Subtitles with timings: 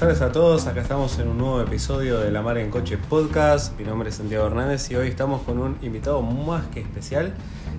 [0.00, 2.96] Buenas tardes a todos, acá estamos en un nuevo episodio de La Mar en Coche
[2.96, 3.78] Podcast.
[3.78, 7.34] Mi nombre es Santiago Hernández y hoy estamos con un invitado más que especial.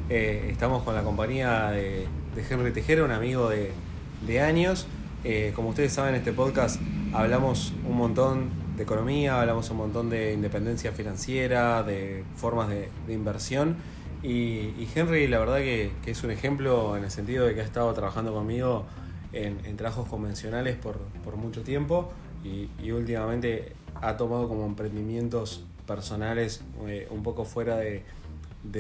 [0.08, 2.06] Eh, estamos con la compañía de,
[2.48, 4.86] Henry Tejera, un amigo de, años.
[5.24, 6.80] Eh, como ustedes saben, en este podcast
[7.12, 13.78] hablamos un montón de economía, hablamos un montón de independencia financiera, de formas de, inversión.
[14.22, 17.66] Y, Henry, la verdad que, que es un ejemplo en el sentido de que ha
[17.66, 18.86] estado trabajando conmigo
[19.34, 21.00] en, trabajos convencionales por,
[21.42, 22.12] mucho tiempo
[22.44, 28.04] y, últimamente ha tomado como emprendimientos personales eh, un poco fuera de,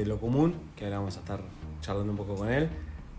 [0.05, 1.41] lo común, que ahora vamos a estar
[1.81, 2.69] charlando un poco con él.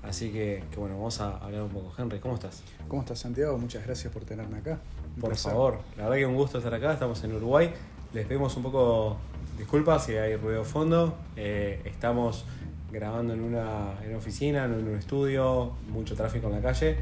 [0.02, 1.92] Así que, bueno, vamos a hablar un poco.
[1.96, 2.62] Henry, ¿cómo estás?
[2.88, 3.56] ¿Cómo estás, Santiago?
[3.56, 4.80] Muchas gracias por tenerme acá.
[5.20, 7.72] por favor, la verdad que un gusto estar acá, estamos en Uruguay.
[8.12, 9.16] Les pedimos un poco
[9.56, 11.14] disculpas si hay ruido de fondo.
[11.36, 12.44] Eh, estamos
[12.90, 16.96] grabando en una, en una oficina, en un estudio, mucho tráfico en la calle.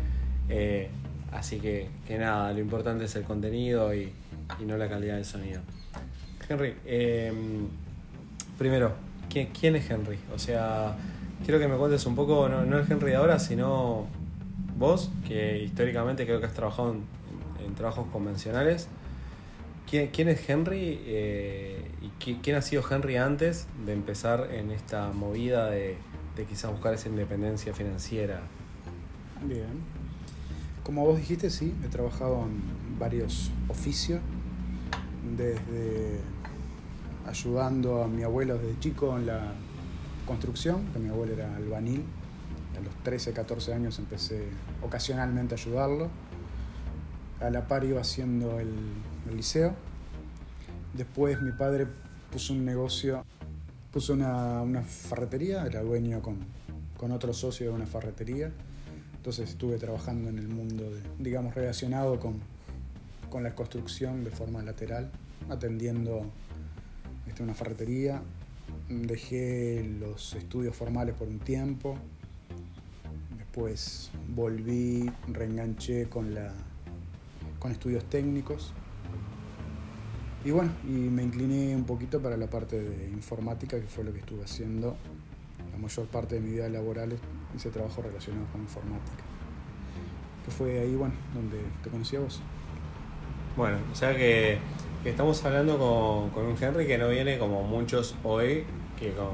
[0.49, 0.89] Eh,
[1.33, 4.13] así que, que, nada, lo importante es el contenido y,
[4.65, 5.61] no la calidad del sonido.
[6.49, 7.69] Henry, em,
[8.59, 8.93] primero,
[9.29, 10.19] ¿quién, es Henry?
[10.35, 10.97] O sea,
[11.45, 14.07] quiero que me cuentes un poco, no, el Henry de ahora, sino
[14.77, 16.97] vos, que históricamente creo que has trabajado
[17.65, 18.89] en, trabajos convencionales.
[19.89, 25.71] ¿Quién, es Henry eh, y quién ha sido Henry antes de empezar en esta movida
[25.71, 25.97] de,
[26.37, 28.41] de quizás buscar esa independencia financiera?
[29.43, 30.00] Bien.
[30.91, 34.21] Como vos dijiste, sí, he trabajado en varios oficios,
[35.37, 36.19] desde
[37.25, 39.53] ayudando a mi abuelo desde chico en la
[40.27, 42.03] construcción, que mi abuelo era albanil,
[42.77, 44.49] a los 13, 14 años empecé
[44.83, 46.09] ocasionalmente a ayudarlo.
[47.39, 48.75] A la par iba haciendo el,
[49.33, 49.77] liceo.
[50.95, 51.87] Después mi padre
[52.33, 53.25] puso un negocio,
[53.93, 56.39] puso una, una ferretería, era dueño con,
[56.97, 58.51] con otro socio de una ferretería
[59.21, 60.83] entonces estuve trabajando en el mundo,
[61.19, 62.41] digamos, relacionado con,
[63.29, 65.11] con, la construcción de forma lateral,
[65.51, 66.25] atendiendo
[67.27, 68.23] este, una ferretería.
[68.89, 71.99] Dejé los estudios formales por un tiempo.
[73.37, 76.55] Después volví, reenganché con, la,
[77.59, 78.73] con estudios técnicos.
[80.47, 84.15] Y bueno, y me incliné un poquito para la parte de informática, que fue lo
[84.15, 84.97] que estuve haciendo
[85.81, 87.17] mayor parte de mi vida laboral
[87.55, 89.23] hice trabajo relacionado con informática.
[90.45, 92.41] Que fue ahí, bueno, donde te conocí a vos.
[93.57, 94.59] Bueno, o sea que,
[95.05, 95.79] estamos hablando
[96.33, 98.65] con, un Henry que no viene como muchos hoy,
[98.99, 99.29] que con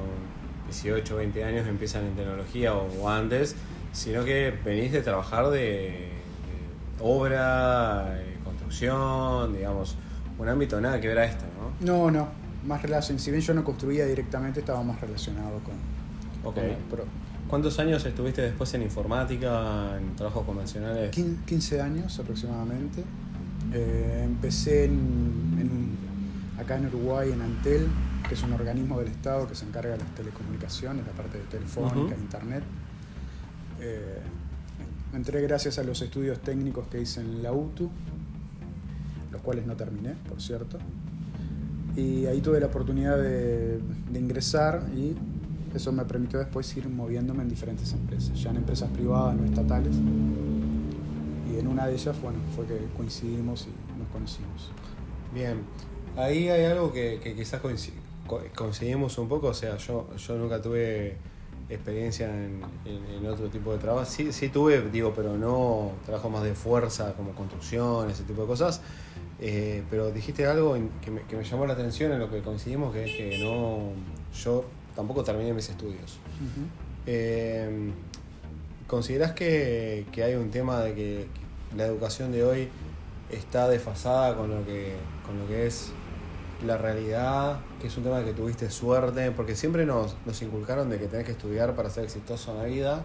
[0.66, 3.56] 18, 20 años empiezan en tecnología o, antes,
[3.92, 6.08] sino que venís de trabajar de,
[7.00, 9.96] obra, construcción, digamos,
[10.38, 11.44] un ámbito nada que ver a esto,
[11.80, 11.86] ¿no?
[11.86, 12.28] No, no,
[12.64, 13.18] más relación.
[13.18, 15.74] Si bien yo no construía directamente, estaba más relacionado con,
[16.48, 16.76] okay.
[17.48, 21.10] ¿Cuántos años estuviste después en informática, en trabajos convencionales?
[21.12, 23.04] 15 años aproximadamente.
[23.72, 25.96] Eh, empecé en,
[26.58, 27.86] acá en Uruguay, en Antel,
[28.28, 31.44] que es un organismo del Estado que se encarga de las telecomunicaciones, la parte de
[31.44, 32.64] telefónica, internet.
[33.80, 34.18] Eh,
[35.14, 37.90] entré gracias a los estudios técnicos que hice en la UTU,
[39.30, 40.78] los cuales no terminé, por cierto.
[41.94, 43.78] Y ahí tuve la oportunidad de,
[44.10, 45.14] de ingresar y
[45.76, 49.94] eso me permitió después ir moviéndome en diferentes empresas, ya en empresas privadas, no estatales.
[51.53, 54.70] Y en una de ellas, bueno, fue que coincidimos y nos conocimos.
[55.34, 55.62] Bien,
[56.16, 57.60] ahí hay algo que, quizás
[58.54, 61.16] coincidimos un poco, o sea, yo, yo nunca tuve
[61.69, 64.04] experiencia en, otro tipo de trabajo.
[64.06, 68.48] Sí, sí tuve, digo, pero no trabajo más de fuerza, como construcción, ese tipo de
[68.48, 68.81] cosas.
[69.38, 72.94] Eh, pero dijiste algo que me, que me, llamó la atención en lo que coincidimos,
[72.94, 73.91] que es que no,
[74.34, 74.64] yo
[74.96, 76.18] tampoco terminé mis estudios.
[77.06, 77.92] Eh,
[78.88, 81.26] ¿Considerás que, hay un tema de que
[81.76, 82.69] la educación de hoy
[83.31, 84.94] está desfasada con lo que,
[85.26, 85.90] con lo que es
[86.64, 90.88] la realidad, que es un tema de que tuviste suerte, porque siempre nos, nos inculcaron
[90.88, 93.04] de que tenés que estudiar para ser exitoso en la vida.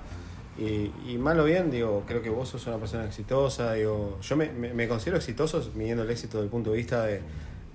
[0.57, 4.35] Y, y mal o bien, digo, creo que vos sos una persona exitosa, digo, yo
[4.35, 7.21] me, me considero exitoso midiendo el éxito desde el punto de vista de,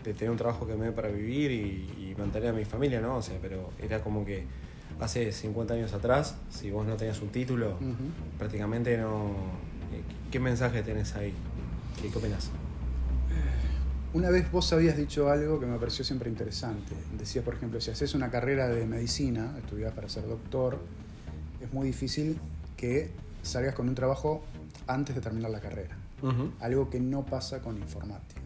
[0.07, 3.17] de tener un trabajo que me dé para vivir y, mantener a mi familia, ¿no?
[3.17, 4.47] O sea, pero era como que
[5.01, 7.77] hace 50 años atrás, si vos no tenías un título,
[8.39, 9.27] prácticamente no...
[9.93, 10.01] Eh,
[10.31, 11.35] ¿Qué mensaje tenés ahí?
[12.01, 12.51] ¿Qué, qué opinas?
[14.15, 16.95] Una vez vos habías dicho algo que me pareció siempre interesante.
[17.19, 20.79] Decías, por ejemplo, si haces una carrera de medicina, estudias para ser doctor,
[21.61, 22.39] es muy difícil
[22.79, 23.11] que
[23.43, 24.43] salgas con un trabajo
[24.87, 25.99] antes de terminar la carrera.
[26.61, 28.41] Algo que no pasa con informática.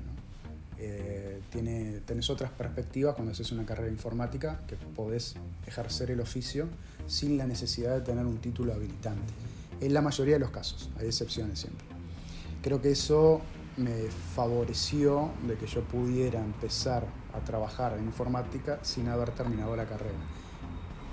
[0.82, 5.35] Eh, tiene, tenés otras perspectivas cuando haces una carrera informática que podés
[5.67, 6.69] ejercer el oficio
[7.06, 9.31] sin la necesidad de tener un título habilitante.
[9.82, 11.85] En la mayoría de los casos, hay excepciones siempre.
[12.62, 13.43] Creo que eso
[13.77, 17.05] me favoreció de que yo pudiera empezar
[17.35, 20.19] a trabajar en informática sin haber terminado la carrera.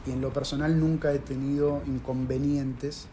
[0.05, 3.07] Y en lo personal nunca he tenido inconvenientes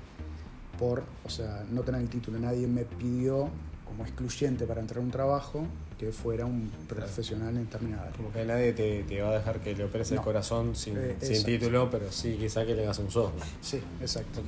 [0.79, 2.39] por, o sea, no tener el título.
[2.39, 3.51] Nadie me pidió
[3.95, 5.65] como excluyente para entrar a un trabajo
[5.99, 9.85] que fuera un profesional en determinada Como que nadie te, va a dejar que le
[9.85, 13.47] operes el corazón sin, eh, título, pero sí quizá que le hagas un software.
[13.61, 14.43] Sí, exacto.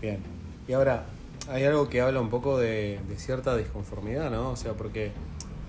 [0.00, 0.18] Bien.
[0.66, 1.06] Y ahora,
[1.48, 4.50] hay algo que habla un poco de, cierta disconformidad, ¿no?
[4.50, 5.12] O sea, porque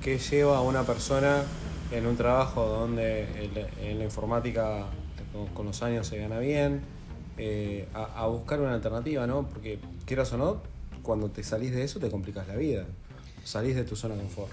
[0.01, 1.43] ¿qué lleva a una persona
[1.91, 3.27] en un trabajo donde
[3.81, 4.85] en la informática
[5.53, 6.81] con, los años se gana bien,
[7.37, 9.47] eh, a, buscar una alternativa, ¿no?
[9.47, 10.57] Porque quieras o no,
[11.01, 12.85] cuando te salís de eso te complicas la vida,
[13.43, 14.51] salís de tu zona de confort.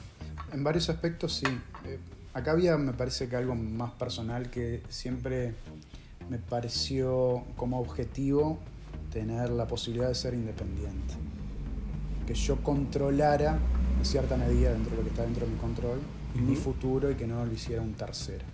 [0.53, 1.47] En varios aspectos sí.
[1.85, 1.99] Eh,
[2.35, 5.55] acá había, me parece que algo más personal que siempre
[6.29, 8.59] me pareció como objetivo
[9.13, 11.15] tener la posibilidad de ser independiente.
[12.27, 13.59] Que yo controlara
[13.99, 16.01] en cierta medida dentro de lo que está dentro de mi control
[16.41, 18.45] mi futuro y que no lo hiciera un tercero.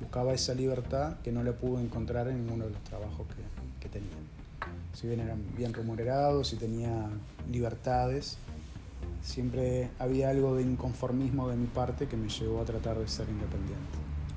[0.00, 3.42] Buscaba esa libertad que no la pude encontrar en ninguno de los trabajos que,
[3.80, 4.10] que tenía.
[4.96, 7.10] Si bien eran bien remunerados y tenía
[7.52, 8.38] libertades,
[9.22, 13.28] siempre había algo de inconformismo de mi parte que me llevó a tratar de ser
[13.28, 13.76] independiente.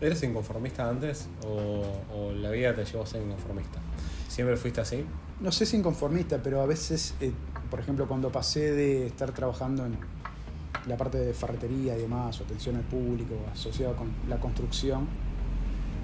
[0.01, 1.83] ¿Eres inconformista antes o,
[2.13, 3.79] o la vida te llevó a ser inconformista?
[4.27, 5.05] ¿Siempre fuiste así?
[5.39, 7.31] no sé si inconformista, pero a veces, eh,
[7.69, 9.97] por ejemplo, cuando pasé de estar trabajando en
[10.85, 15.07] la parte de ferretería y demás, o atención al público, asociado con la construcción,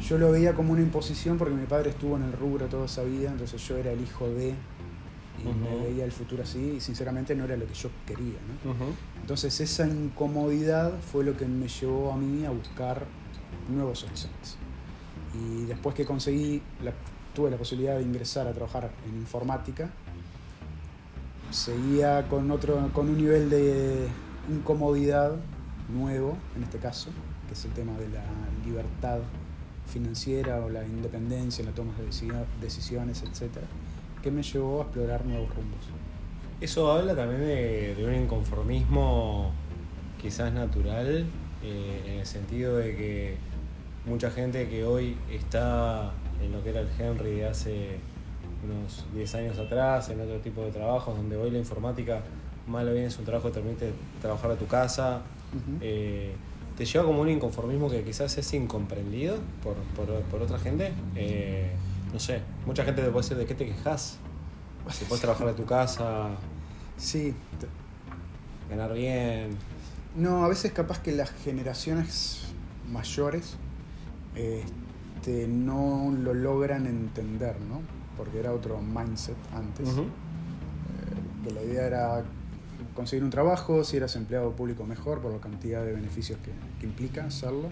[0.02, 3.04] yo lo veía como una imposición porque mi padre estuvo en el rubro toda esa
[3.04, 4.54] vida, entonces yo era el hijo de,
[5.40, 8.40] y me veía el futuro así, y sinceramente no era lo que yo quería.
[9.22, 13.06] Entonces esa incomodidad fue lo que me llevó a mí a buscar
[13.70, 14.58] nuevos horizontes.
[15.34, 16.94] Y después que conseguí la
[17.36, 19.90] tuve la posibilidad de ingresar a trabajar en informática,
[21.52, 24.08] seguía con, otro, con un nivel de
[24.50, 25.36] incomodidad
[25.94, 27.10] nuevo, en este caso,
[27.48, 28.24] que es el tema de la
[28.66, 29.20] libertad
[29.86, 33.58] financiera o la independencia en la toma de decisiones, etc.,
[34.22, 35.86] que me llevó a explorar nuevos rumbos.
[36.62, 39.52] Eso habla también de, un inconformismo
[40.22, 41.26] quizás natural,
[41.64, 43.38] eh, en el sentido de que
[44.06, 46.12] mucha gente que hoy está
[46.42, 48.00] en lo que era el Henry de hace
[48.64, 52.22] unos 10 años atrás, en otro tipo de trabajos, donde hoy la informática,
[52.68, 55.22] mal o bien es un trabajo que te permite trabajar a tu casa,
[55.82, 56.34] eh,
[56.78, 60.94] te lleva como un inconformismo que quizás es incomprendido por, por, otra gente.
[61.16, 61.72] Eh,
[62.14, 64.18] no sé, mucha gente te puede decir de qué te quejas.
[64.92, 66.30] Si puedes trabajar a tu casa.
[66.98, 67.34] Sí.
[68.70, 69.58] Ganar bien.
[70.16, 72.54] No, a veces capaz que las generaciones
[72.92, 73.58] mayores
[74.36, 77.82] este, no lo logran entender, ¿no?
[78.18, 79.90] Porque era otro mindset antes.
[79.90, 80.04] Eh,
[81.44, 82.24] que la idea era
[82.94, 87.26] conseguir un trabajo, si eras empleado público mejor, por la cantidad de beneficios que, implica
[87.26, 87.70] hacerlo.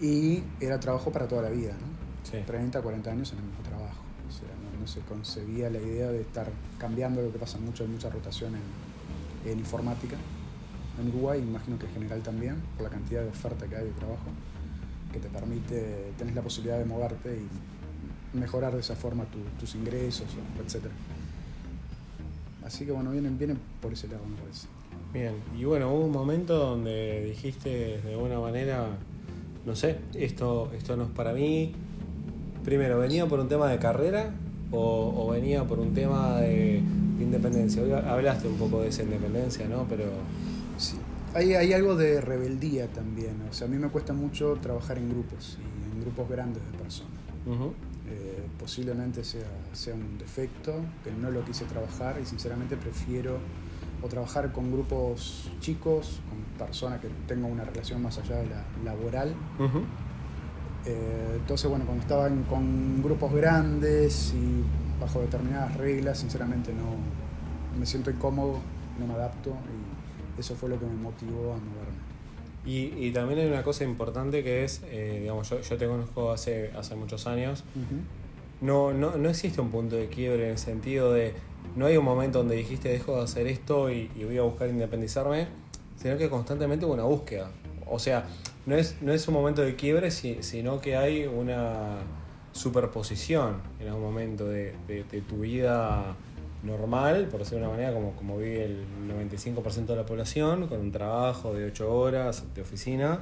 [0.00, 1.98] Y era trabajo para toda la vida, ¿no?
[2.44, 4.02] 30, 40 años en el mismo trabajo.
[4.28, 4.48] O sea,
[4.78, 8.52] no, se concebía la idea de estar cambiando lo que pasa mucho, hay mucha rotación
[8.54, 10.16] en, en informática.
[11.00, 13.92] En Uruguay, imagino que en general también, por la cantidad de oferta que hay de
[13.92, 14.26] trabajo
[15.12, 19.24] que te permite, tenés la posibilidad de moverte y mejorar de esa forma
[19.58, 20.26] tus ingresos,
[20.58, 20.84] etc.
[22.68, 24.68] Así que bueno, vienen, vienen por ese lado, me parece.
[25.10, 28.88] Bien, y bueno, hubo un momento donde dijiste de alguna manera,
[29.64, 31.72] no sé, esto, esto no es para mí.
[32.66, 34.34] Primero, ¿venía por un tema de carrera
[34.70, 36.82] o, venía por un tema de,
[37.18, 37.82] independencia?
[38.06, 39.86] hablaste un poco de esa independencia, ¿no?
[39.88, 40.04] Pero...
[40.76, 40.96] Sí,
[41.32, 43.34] hay, hay, algo de rebeldía también.
[43.50, 46.76] O sea, a mí me cuesta mucho trabajar en grupos y en grupos grandes de
[46.76, 47.12] personas.
[48.10, 50.74] Eh, posiblemente sea, sea un defecto,
[51.04, 53.38] que no lo quise trabajar y sinceramente prefiero
[54.02, 58.64] o trabajar con grupos chicos, con personas que tengan una relación más allá de la
[58.84, 59.34] laboral.
[60.86, 64.64] Eh, entonces, bueno, cuando estaba con grupos grandes y
[65.00, 66.96] bajo determinadas reglas, sinceramente no
[67.78, 68.60] me siento incómodo,
[68.98, 69.54] no me adapto
[70.38, 71.77] eso fue lo que me motivó a moverme.
[72.66, 76.94] Y, también hay una cosa importante que es, eh, digamos, yo, te conozco hace, hace
[76.96, 77.64] muchos años,
[78.60, 81.32] no, no, no existe un punto de quiebre en el sentido de,
[81.76, 85.48] no hay un momento donde dijiste dejo de hacer esto y, voy a buscar independizarme,
[85.96, 87.50] sino que constantemente hubo una búsqueda.
[87.86, 88.26] O sea,
[88.66, 92.00] no es, no es un momento de quiebre, sino que hay una
[92.52, 96.16] superposición en algún momento de, de tu vida
[96.62, 100.80] normal, por decirlo de una manera, como, como vive el 95% de la población, con
[100.80, 103.20] un trabajo de 8 horas de oficina,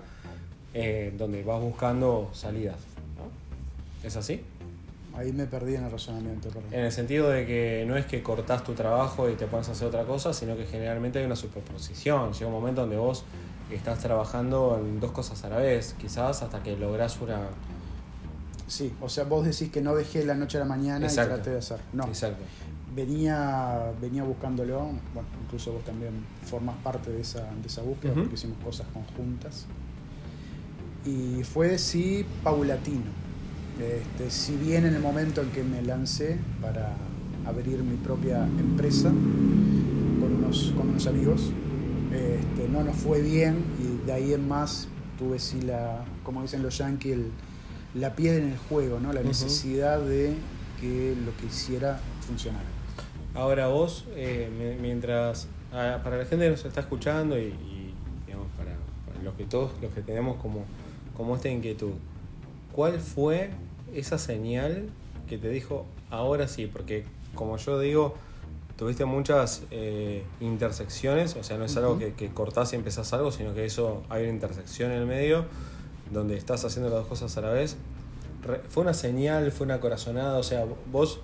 [0.74, 2.78] eh, donde vas buscando salidas.
[3.16, 4.06] ¿no?
[4.06, 4.42] ¿Es así?
[5.16, 6.72] ahí me perdí en el razonamiento, perdón.
[6.72, 9.72] En el sentido de que no es que cortás tu trabajo y te pones a
[9.72, 12.32] hacer otra cosa, sino que generalmente hay una superposición.
[12.32, 13.24] Llega un momento donde vos
[13.70, 17.40] estás trabajando en dos cosas a la vez, quizás hasta que lográs una...
[18.66, 21.34] Sí, o sea, vos decís que no dejé la noche a la mañana Exacto.
[21.34, 21.80] y traté de hacer.
[21.92, 22.42] No, Exacto.
[22.96, 24.78] Venía, venía buscándolo,
[25.12, 26.12] bueno, incluso vos también
[26.44, 29.66] formás parte de esa, de esa búsqueda porque hicimos cosas conjuntas.
[31.04, 33.26] Y fue sí paulatino.
[33.78, 36.94] Este, si bien en el momento en que me lancé para
[37.46, 41.52] abrir mi propia empresa con unos, con unos amigos,
[42.10, 44.88] este, no nos fue bien y de ahí en más
[45.18, 47.18] tuve sí la, como dicen los yankees,
[47.94, 49.12] la piedra en el juego, ¿no?
[49.12, 50.34] la necesidad de
[50.80, 52.75] que lo que hiciera funcionara.
[53.36, 57.94] Ahora vos, eh, mi- mientras, para la gente que nos está escuchando y, y,
[58.26, 58.72] digamos, para,
[59.06, 60.64] para los que todos los que tenemos como,
[61.16, 61.92] como esta inquietud,
[62.72, 63.50] ¿cuál fue
[63.94, 64.88] esa señal
[65.28, 66.66] que te dijo ahora sí?
[66.66, 68.14] Porque como yo digo,
[68.78, 73.30] tuviste muchas eh, intersecciones, o sea, no es algo que, que cortás y empezás algo,
[73.32, 75.44] sino que eso hay una intersección en el medio
[76.12, 77.76] donde estás haciendo las dos cosas a la vez.
[78.42, 81.20] Re- fue una señal, fue una corazonada, o sea, vos,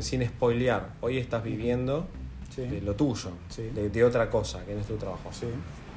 [0.00, 2.06] sin spoilear, hoy estás viviendo
[2.54, 2.62] Sí.
[2.62, 3.62] de lo tuyo, Sí.
[3.74, 5.30] de, de otra cosa, que no es tu trabajo.
[5.32, 5.46] Sí.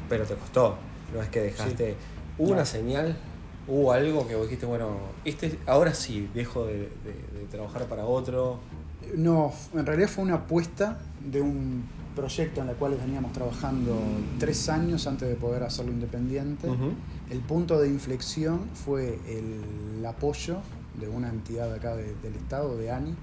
[0.09, 0.75] Pero te costó,
[1.13, 1.95] no es que dejaste.
[2.37, 2.53] ¿Hubo No.
[2.55, 3.15] una señal?
[3.67, 8.05] ¿Hubo algo que vos dijiste, bueno, este, ahora sí, dejo de, de- de trabajar para
[8.05, 8.59] otro?
[9.15, 11.83] No, en realidad fue una apuesta de un
[12.15, 13.97] proyecto en el cual veníamos trabajando
[14.39, 16.67] tres años antes de poder hacerlo independiente.
[17.29, 20.57] El punto de inflexión fue el apoyo
[20.99, 23.13] de una entidad acá de- del Estado, de ANI,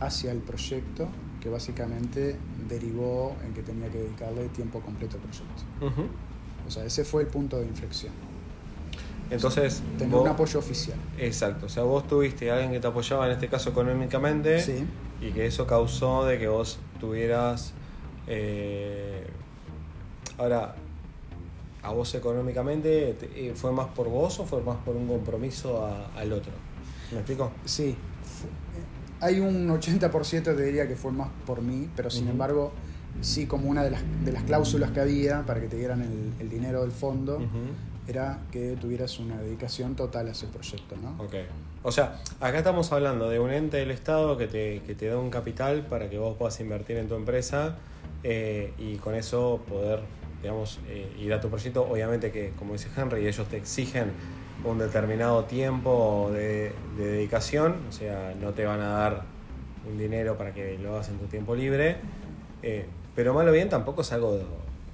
[0.00, 1.08] hacia el proyecto,
[1.40, 2.36] que básicamente
[2.68, 6.04] derivó en que tenía que dedicarle tiempo completo al proyecto.
[6.66, 8.12] O sea, ese fue el punto de inflexión.
[9.30, 10.98] Entonces, Tener vos- un apoyo oficial.
[11.18, 14.84] Exacto, o sea, vos tuviste a alguien que te apoyaba, en este caso económicamente, Sí.
[15.20, 17.72] y que eso causó de que vos tuvieras...
[18.26, 19.26] eh,
[20.38, 20.74] ahora,
[21.82, 25.84] ¿a vos económicamente te- eh, fue más por vos o fue más por un compromiso
[25.86, 26.52] a- al otro?
[27.12, 27.50] ¿Me explico?
[27.66, 27.94] Sí.
[29.24, 32.72] Hay un 80% te diría que fue más por mí, pero sin embargo,
[33.22, 36.34] sí como una de las, de las cláusulas que había para que te dieran el,
[36.38, 37.40] el dinero del fondo,
[38.06, 41.24] era que tuvieras una dedicación total a ese proyecto, ¿no?
[41.24, 41.36] Ok.
[41.82, 45.18] O sea, acá estamos hablando de un ente del Estado que te, que te da
[45.18, 47.76] un capital para que vos puedas invertir en tu empresa
[48.24, 50.00] eh, y con eso poder,
[50.42, 51.82] digamos, eh, ir a tu proyecto.
[51.90, 54.12] Obviamente que, como dice Henry, ellos te exigen
[54.62, 59.22] un determinado tiempo de, de dedicación, o sea, no te van a dar
[59.90, 61.96] un dinero para que lo hagas en tu tiempo libre,
[62.62, 64.38] eh, pero malo bien tampoco es algo,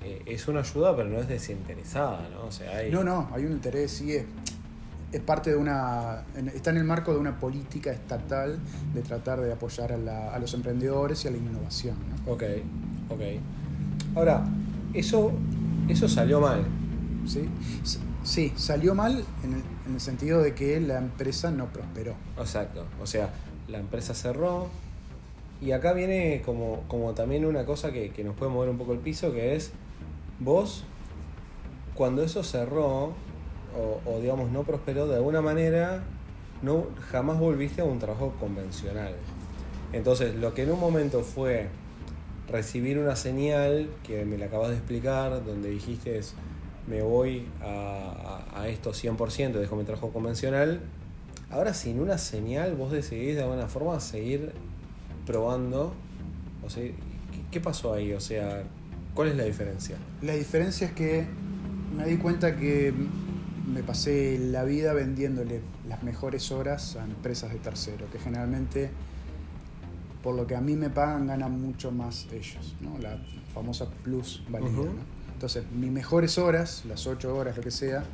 [0.02, 2.46] eh, es una ayuda, pero no es desinteresada, ¿no?
[2.48, 2.90] O sea, hay...
[2.90, 4.24] No, no, hay un interés, sí, es,
[5.12, 6.24] es parte de una.
[6.54, 8.58] está en el marco de una política estatal
[8.94, 12.32] de tratar de apoyar a, la- a los emprendedores y a la innovación, ¿no?
[12.32, 12.42] Ok,
[13.10, 13.20] ok.
[14.16, 14.44] Ahora,
[14.94, 15.32] eso,
[15.88, 16.64] eso salió mal.
[17.26, 17.48] ¿Sí?
[18.22, 22.14] Sí, salió mal en el, en el sentido de que la empresa no prosperó.
[22.38, 22.84] Exacto.
[23.00, 23.30] O sea,
[23.68, 24.68] la empresa cerró.
[25.60, 28.92] Y acá viene como, como también una cosa que, que nos puede mover un poco
[28.92, 29.72] el piso, que es
[30.38, 30.84] vos,
[31.94, 33.12] cuando eso cerró,
[33.76, 36.02] o, o digamos no prosperó, de alguna manera,
[36.62, 39.14] no, jamás volviste a un trabajo convencional.
[39.92, 41.68] Entonces, lo que en un momento fue
[42.48, 46.18] recibir una señal, que me la acabas de explicar, donde dijiste
[46.86, 50.80] me voy a, a- a esto 100%, dejo mi trabajo convencional,
[51.50, 54.52] ahora sin una señal vos decidís de alguna forma seguir
[55.26, 55.92] probando.
[56.64, 56.84] O sea,
[57.50, 58.12] ¿qué, pasó ahí?
[58.12, 58.62] O sea,
[59.14, 59.96] ¿cuál es la diferencia?
[60.22, 61.26] La diferencia es que
[61.96, 62.92] me di cuenta que
[63.72, 68.90] me pasé la vida vendiéndole las mejores horas a empresas de tercero, que generalmente,
[70.22, 72.98] por lo que a mí me pagan, ganan mucho más ellos, ¿no?
[72.98, 73.18] La
[73.54, 74.42] famosa plus.
[74.50, 75.19] ¿no?
[75.40, 78.04] Entonces, mis mejores horas, las ocho horas, lo que sea,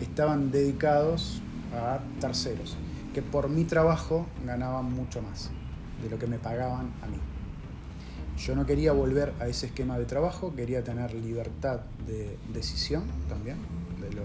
[0.00, 1.40] estaban dedicados
[1.72, 2.76] a terceros,
[3.14, 5.48] que por mi trabajo ganaban mucho más
[6.02, 7.16] de lo que me pagaban a mí.
[8.36, 13.56] Yo no quería volver a ese esquema de trabajo, quería tener libertad de decisión también
[13.98, 14.24] de lo,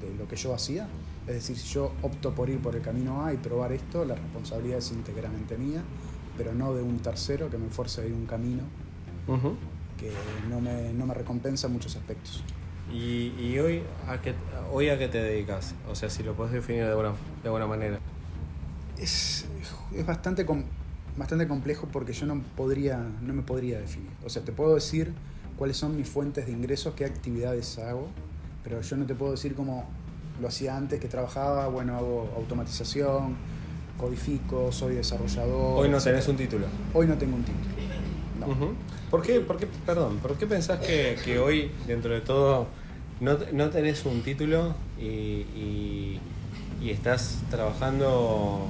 [0.00, 0.88] de lo que yo hacía.
[1.26, 4.14] Es decir, si yo opto por ir por el camino A y probar esto, la
[4.14, 5.82] responsabilidad es íntegramente mía,
[6.38, 8.62] pero no de un tercero que me fuerce a ir un camino
[10.02, 12.42] que no me, no me recompensa en muchos aspectos.
[12.92, 14.34] ¿Y, y hoy, a qué,
[14.70, 15.74] hoy a qué te dedicas?
[15.88, 17.98] O sea, si lo puedes definir de buena, de buena manera.
[18.98, 19.46] Es,
[19.94, 20.64] es bastante, com-
[21.16, 24.10] bastante complejo porque yo no, podría, no me podría definir.
[24.24, 25.12] O sea, te puedo decir
[25.56, 28.08] cuáles son mis fuentes de ingresos, qué actividades hago,
[28.64, 29.88] pero yo no te puedo decir cómo
[30.40, 33.36] lo hacía antes que trabajaba, bueno, hago automatización,
[33.98, 35.80] codifico, soy desarrollador.
[35.82, 36.16] Hoy no etcétera.
[36.20, 36.66] tenés un título.
[36.94, 37.74] Hoy no tengo un título.
[38.40, 38.46] No.
[38.48, 38.74] Ujú.
[39.12, 42.66] ¿Por qué, por qué- perdón, ¿por qué pensás que, hoy, dentro de todo,
[43.20, 46.20] no, no tenés un título y, y-
[46.82, 48.66] estás trabajando,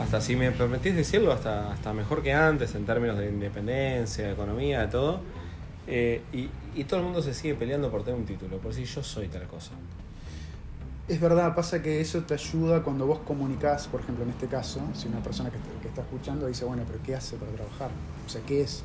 [0.00, 4.32] hasta si me permitís decirlo, hasta, hasta mejor que antes en términos de independencia, de
[4.32, 5.20] economía, de todo?
[5.88, 8.84] eh, y, y todo el mundo se sigue peleando por tener un título, por si
[8.84, 9.72] yo soy tal cosa.
[11.08, 14.80] Es verdad, pasa que eso te ayuda cuando vos comunicás, por ejemplo, en este caso,
[14.94, 17.90] si una persona que, que está escuchando dice, bueno, pero ¿qué hace para trabajar?
[18.26, 18.82] O sea, ¿qué es?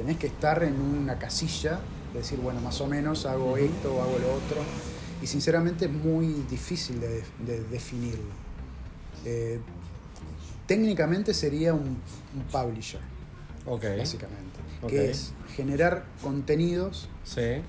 [0.00, 1.78] Tenés que estar en una casilla,
[2.14, 4.56] de decir, bueno, más o menos hago esto o hago lo otro.
[5.22, 8.32] Y sinceramente es muy difícil de, de definirlo.
[9.26, 9.60] Eh,
[10.66, 11.98] técnicamente sería un,
[12.34, 13.00] un publisher,
[13.98, 14.58] básicamente.
[14.88, 17.60] Que es generar contenidos Sí.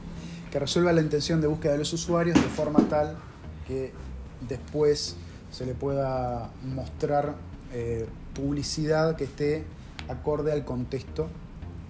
[0.51, 3.17] que resuelva la intención de búsqueda de los usuarios de forma tal
[3.67, 3.91] que
[4.47, 5.17] después
[5.51, 7.35] se le pueda mostrar
[7.73, 9.65] eh, publicidad que esté
[10.07, 11.27] acorde al contexto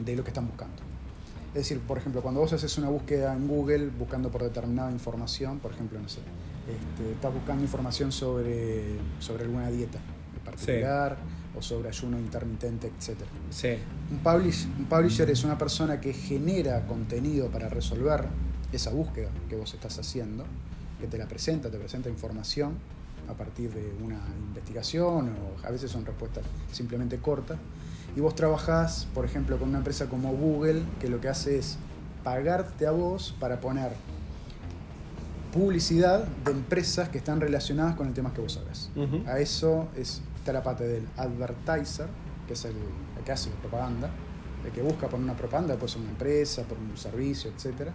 [0.06, 0.76] de lo que están buscando.
[1.50, 5.60] Es decir, por ejemplo, cuando vos haces una búsqueda en Google buscando por determinada información,
[5.60, 6.20] por ejemplo, no sé,
[6.68, 10.00] este, estás buscando información sobre, sobre alguna dieta
[10.38, 11.18] en particular
[11.58, 13.30] o sobre ayuno intermitente, etcétera.
[13.50, 13.76] Sí.
[14.12, 18.26] Un, publish- un publisher es una persona que genera contenido para resolver
[18.72, 20.46] esa búsqueda que vos estás haciendo,
[21.02, 22.76] que te la presenta, te presenta información
[23.30, 27.58] a partir de una investigación o a veces son respuestas simplemente cortas.
[28.16, 31.78] Y vos trabajás, por ejemplo, con una empresa como Google, que lo que hace es
[32.24, 33.92] pagarte a vos para poner
[35.54, 38.90] publicidad de empresas que están relacionadas con el tema que vos sabés.
[38.96, 39.24] Ujú.
[39.28, 42.08] A eso es, está la parte del advertiser,
[42.48, 42.76] que es el,
[43.18, 44.10] el que hace la propaganda,
[44.66, 47.90] el que busca por una propaganda, puede ser una empresa, por un servicio, etc.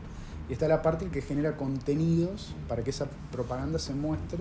[0.48, 4.38] Y está la parte que genera contenidos para que esa propaganda se muestre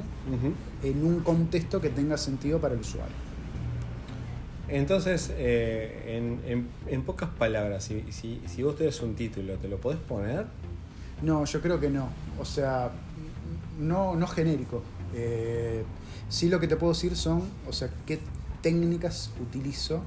[0.83, 3.15] en un contexto que tenga sentido para el usuario.
[4.67, 9.67] Entonces, eh, en, en- en pocas palabras, si, si, si vos tenés un título, ¿te
[9.67, 10.45] lo podés poner?
[11.21, 12.09] No, yo creo que no.
[12.39, 12.91] O sea,
[13.79, 14.81] no, no genérico.
[15.13, 15.83] Eh,
[16.29, 18.19] sí lo que te puedo decir son, o sea, qué
[18.61, 20.01] técnicas utilizo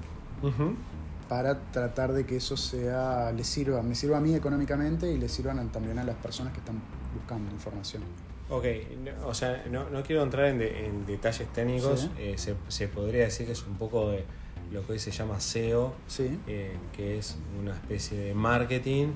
[1.28, 5.28] para tratar de que eso sea, le sirva, me sirva a mí económicamente y le
[5.28, 6.80] sirvan también a las personas que están
[7.14, 8.02] buscando información.
[8.50, 8.64] Ok,
[9.04, 12.10] no- o sea, no, no quiero entrar en, de- en detalles técnicos, Sí.
[12.18, 14.24] eh, se, se podría decir que es un poco de
[14.72, 19.08] lo que hoy se llama SEO, Sí, eh, que es una especie de marketing,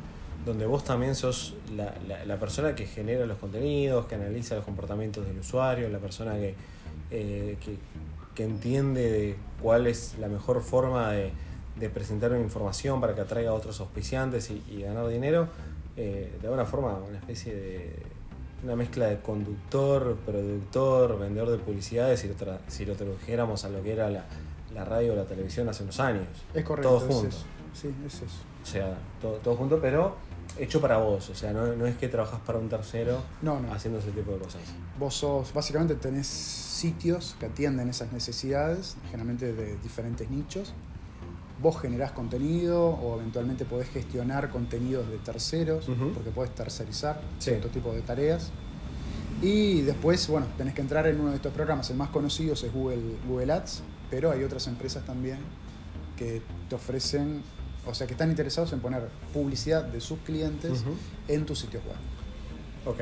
[0.47, 4.65] donde vos también sos la, la- la persona que genera los contenidos, que analiza los
[4.65, 6.55] comportamientos del usuario, la persona que,
[7.11, 7.77] eh, que,
[8.35, 11.31] que entiende de cuál es la mejor forma de,
[11.79, 15.49] de presentar una información para que atraiga a otros auspiciantes y, y ganar dinero.
[15.97, 17.93] Eh, de alguna forma, una especie de
[18.65, 23.69] una mezcla de conductor, productor, vendedor de publicidades, si lo, tra- si lo tradujéramos a
[23.69, 24.25] lo que era la,
[24.75, 26.27] la radio o la televisión hace unos años.
[26.55, 26.89] es correcto.
[26.89, 27.29] Todo es junto.
[27.29, 27.45] eso.
[27.75, 28.25] Sí, es eso.
[28.63, 30.17] O sea, todo, todo junto, pero
[30.59, 31.31] hecho para vos.
[31.31, 33.73] O sea, no, no es que trabajás para un tercero No, no.
[33.73, 34.61] haciendo ese tipo de cosas.
[34.99, 40.75] Vos sos, básicamente tenés sitios que atienden esas necesidades, generalmente de diferentes nichos.
[41.61, 47.51] Vos generás contenido o eventualmente podés gestionar contenidos de terceros, porque podés tercerizar Sí.
[47.51, 48.51] cierto tipo de tareas.
[49.41, 51.89] Y después, bueno, tenés que entrar en uno de estos programas.
[51.91, 55.39] El más conocido es Google, Google Ads, pero hay otras empresas también
[56.19, 57.43] que te ofrecen,
[57.87, 60.85] o sea, que están interesados en poner publicidad de sus clientes
[61.29, 61.97] en tus sitios web.
[62.85, 63.01] Ok.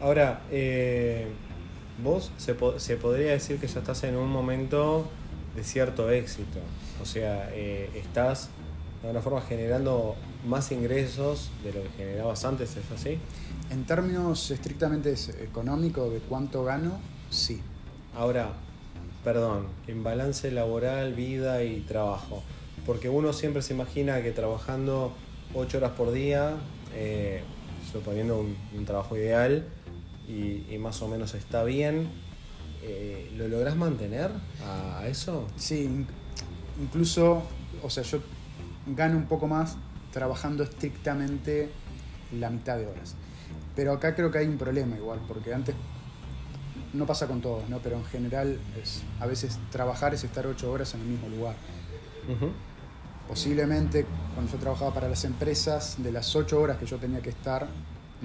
[0.00, 1.26] Ahora, eh,
[2.02, 5.06] vos se, po- se podría decir que ya estás en un momento
[5.54, 6.58] de cierto éxito.
[7.02, 8.48] O sea, eh, estás
[9.02, 13.18] de alguna forma generando más ingresos de lo que generabas antes, ¿es así?
[13.70, 16.98] En términos estrictamente económicos de cuánto gano,
[17.30, 17.60] sí.
[18.16, 18.54] Ahora,
[19.24, 22.42] perdón, en balance laboral, vida y trabajo.
[22.86, 25.12] Porque uno siempre se imagina que trabajando
[25.54, 26.54] 8 horas por día,
[26.94, 27.42] eh,
[27.92, 29.66] suponiendo un, trabajo ideal
[30.28, 32.08] y, más o menos está bien,
[32.82, 34.30] eh, ¿lo lográs mantener
[34.64, 35.46] a, eso?
[35.56, 36.06] Sí, in-
[36.80, 37.42] incluso,
[37.82, 38.20] o sea, yo
[38.86, 39.76] gano un poco más
[40.12, 41.70] trabajando estrictamente
[42.38, 43.14] la mitad de horas.
[43.76, 45.74] Pero acá creo que hay un problema igual, porque antes
[46.92, 47.78] no pasa con todos, ¿no?
[47.78, 51.54] Pero en general es, a veces trabajar es estar ocho horas en el mismo lugar.
[52.28, 52.50] Ujú.
[53.28, 57.30] Posiblemente cuando yo trabajaba para las empresas, de las ocho horas que yo tenía que
[57.30, 57.68] estar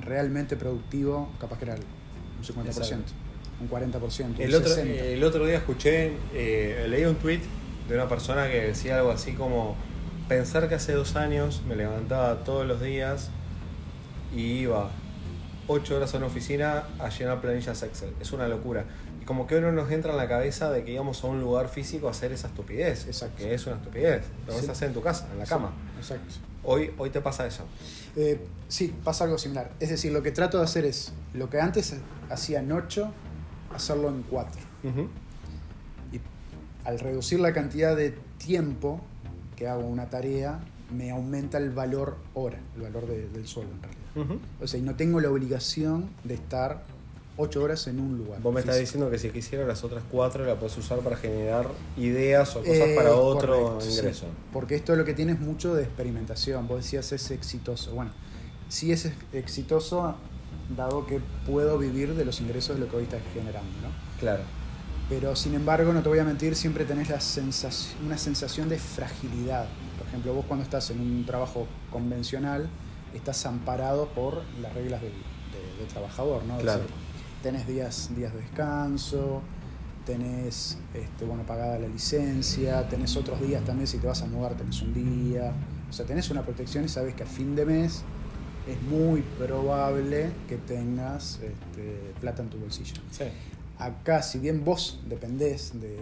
[0.02, 3.12] realmente productivo, capaz que era un 50%, Exacto.
[3.62, 4.78] un 40%, El otro, 60%.
[4.84, 7.42] el otro día escuché, eh, leí un tweet
[7.88, 9.76] de una persona que decía algo así como
[10.28, 13.30] pensar que hace dos años me levantaba todos los días
[14.36, 14.90] y iba
[15.68, 18.14] ocho horas a una oficina a llenar planillas Excel.
[18.20, 18.86] Es una locura.
[19.26, 22.08] como que uno nos entra en la cabeza de que íbamos a un lugar físico
[22.08, 23.08] a hacer esa estupidez.
[23.08, 23.38] Exacto.
[23.38, 24.24] Que es una estupidez.
[24.46, 25.72] Lo vas a hacer en tu casa, en la cama.
[25.98, 26.32] Exacto.
[26.64, 27.64] Hoy, hoy te pasa eso.
[28.16, 29.72] Eh, sí, pasa algo similar.
[29.80, 31.96] Es decir, lo que trato de hacer es lo que antes
[32.30, 33.12] hacía en 8,
[33.74, 34.62] hacerlo en 4.
[34.84, 35.10] Ujú.
[36.12, 36.22] Y
[36.88, 39.02] al reducir la cantidad de tiempo
[39.56, 40.60] que hago una tarea,
[40.92, 44.05] me aumenta el valor hora, el valor de- del sueldo en realidad.
[44.62, 46.84] O sea, y no tengo la obligación de estar
[47.38, 48.42] 8 horas en un lugar.
[48.42, 51.68] Vos me estás diciendo que si quisiera las otras cuatro la puedes usar para generar
[51.98, 53.98] ideas o cosas Eh, para otro correcto, sí.
[53.98, 54.26] ingreso.
[54.54, 56.66] Porque esto lo que tiene es mucho de experimentación.
[56.68, 57.92] Vos decías es exitoso.
[57.94, 58.12] Bueno,
[58.70, 60.16] sí es ex- exitoso
[60.78, 63.90] dado que puedo vivir de los ingresos de lo que hoy estás generando, ¿no?
[64.20, 64.44] Claro.
[65.10, 68.80] Pero sin embargo, no te voy a mentir, siempre tenés la sensación, una sensación de
[68.80, 69.68] fragilidad.
[70.00, 72.68] Por ejemplo, vos cuando estás en un trabajo convencional,
[73.18, 76.58] estás amparado por las reglas del, de- trabajador, ¿no?
[76.58, 76.82] Claro.
[76.82, 76.96] decir,
[77.44, 79.42] tenés días, días de descanso,
[80.06, 84.56] tenés este, bueno, pagada la licencia, tenés otros días también, si te vas a mudar
[84.56, 85.52] tenés un día.
[85.90, 88.04] O sea, tenés una protección y sabes que a fin de mes
[88.68, 92.96] es muy probable que tengas este, plata en tu bolsillo.
[93.12, 93.26] Sí.
[93.78, 95.98] Acá, si bien vos dependés de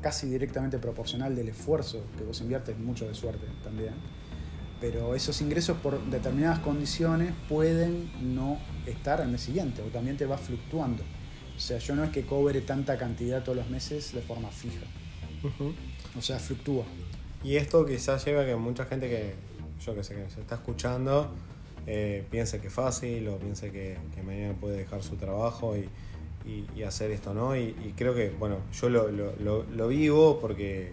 [0.00, 3.94] casi directamente proporcional del esfuerzo que vos inviertes, mucho de suerte también,
[4.80, 10.24] pero esos ingresos por determinadas condiciones pueden no estar al mes siguiente o también te
[10.26, 11.02] va fluctuando.
[11.56, 14.86] O sea, yo no es que cobre tanta cantidad todos los meses de forma fija.
[16.16, 16.84] O sea, fluctúa.
[17.44, 19.34] Y esto quizás lleva a que mucha gente que,
[19.84, 21.30] yo que sé, que se está escuchando,
[21.86, 25.88] eh, piense que es fácil o piense que, que mañana puede dejar su trabajo y,
[26.48, 27.56] y- y hacer esto, ¿no?
[27.56, 30.92] Y, y creo que, bueno, yo lo, lo- lo- lo vivo porque,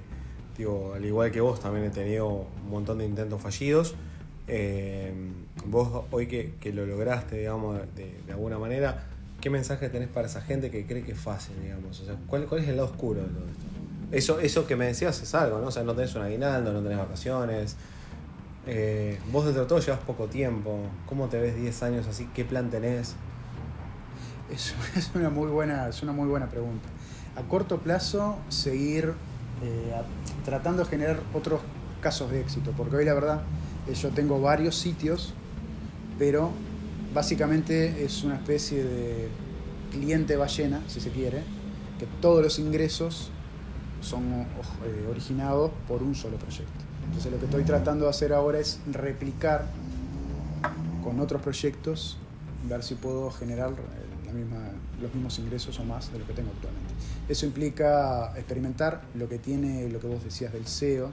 [0.58, 3.96] digo, al igual que vos, también he tenido un montón de intentos fallidos.
[4.48, 5.14] Eh,
[5.66, 9.06] vos hoy que, que lo lograste, digamos, de, alguna manera,
[9.42, 12.00] ¿qué mensaje tenés para esa gente que cree que es fácil, digamos?
[12.00, 13.66] O sea, ¿cuál, cuál es el lado oscuro de todo esto?
[14.12, 15.68] Eso, eso que me decías es algo, ¿no?
[15.68, 17.76] O sea, no tenés un aguinaldo, no tenés vacaciones.
[18.68, 20.80] Eh, vos dentro de todo llevas poco tiempo.
[21.08, 22.30] ¿Cómo te ves 10 años así?
[22.34, 23.16] ¿Qué plan tenés?
[24.52, 26.88] Es, es una muy buena, es una muy buena pregunta.
[27.36, 29.14] A corto plazo, seguir
[29.64, 29.94] eh,
[30.44, 31.62] tratando de generar otros
[32.02, 33.42] casos de éxito, porque hoy la verdad
[33.88, 35.34] eh, yo tengo varios sitios,
[36.20, 36.52] pero
[37.14, 39.30] básicamente es una especie de
[39.92, 41.44] cliente ballena, si se quiere,
[42.00, 43.32] que todos los ingresos
[44.02, 46.84] son eh, originados por un solo proyecto.
[47.06, 49.68] Entonces lo que estoy tratando de hacer ahora es replicar
[51.04, 52.18] con otros proyectos,
[52.68, 53.72] ver si puedo generar
[54.26, 54.58] la misma,
[55.02, 56.94] los mismos ingresos o más de lo que tengo actualmente.
[57.28, 61.12] Eso implica experimentar lo que tiene, lo que vos decías del SEO,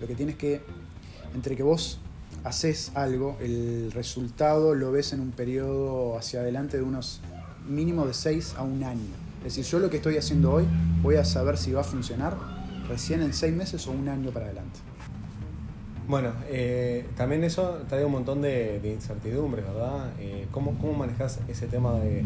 [0.00, 0.60] lo que tienes que,
[1.34, 1.98] entre que vos
[2.42, 7.20] haces algo, el resultado lo ves en un periodo hacia adelante de unos
[7.66, 9.00] mínimo de 6 a un año.
[9.38, 10.66] Es decir, yo lo que estoy haciendo hoy
[11.02, 12.36] voy a saber si va a funcionar
[12.88, 14.80] recién en 6 meses o un año para adelante.
[16.06, 20.10] Bueno, eh, también eso trae un montón de, de incertidumbres, ¿verdad?
[20.20, 22.22] Eh, ¿cómo, ¿Cómo manejas ese tema de,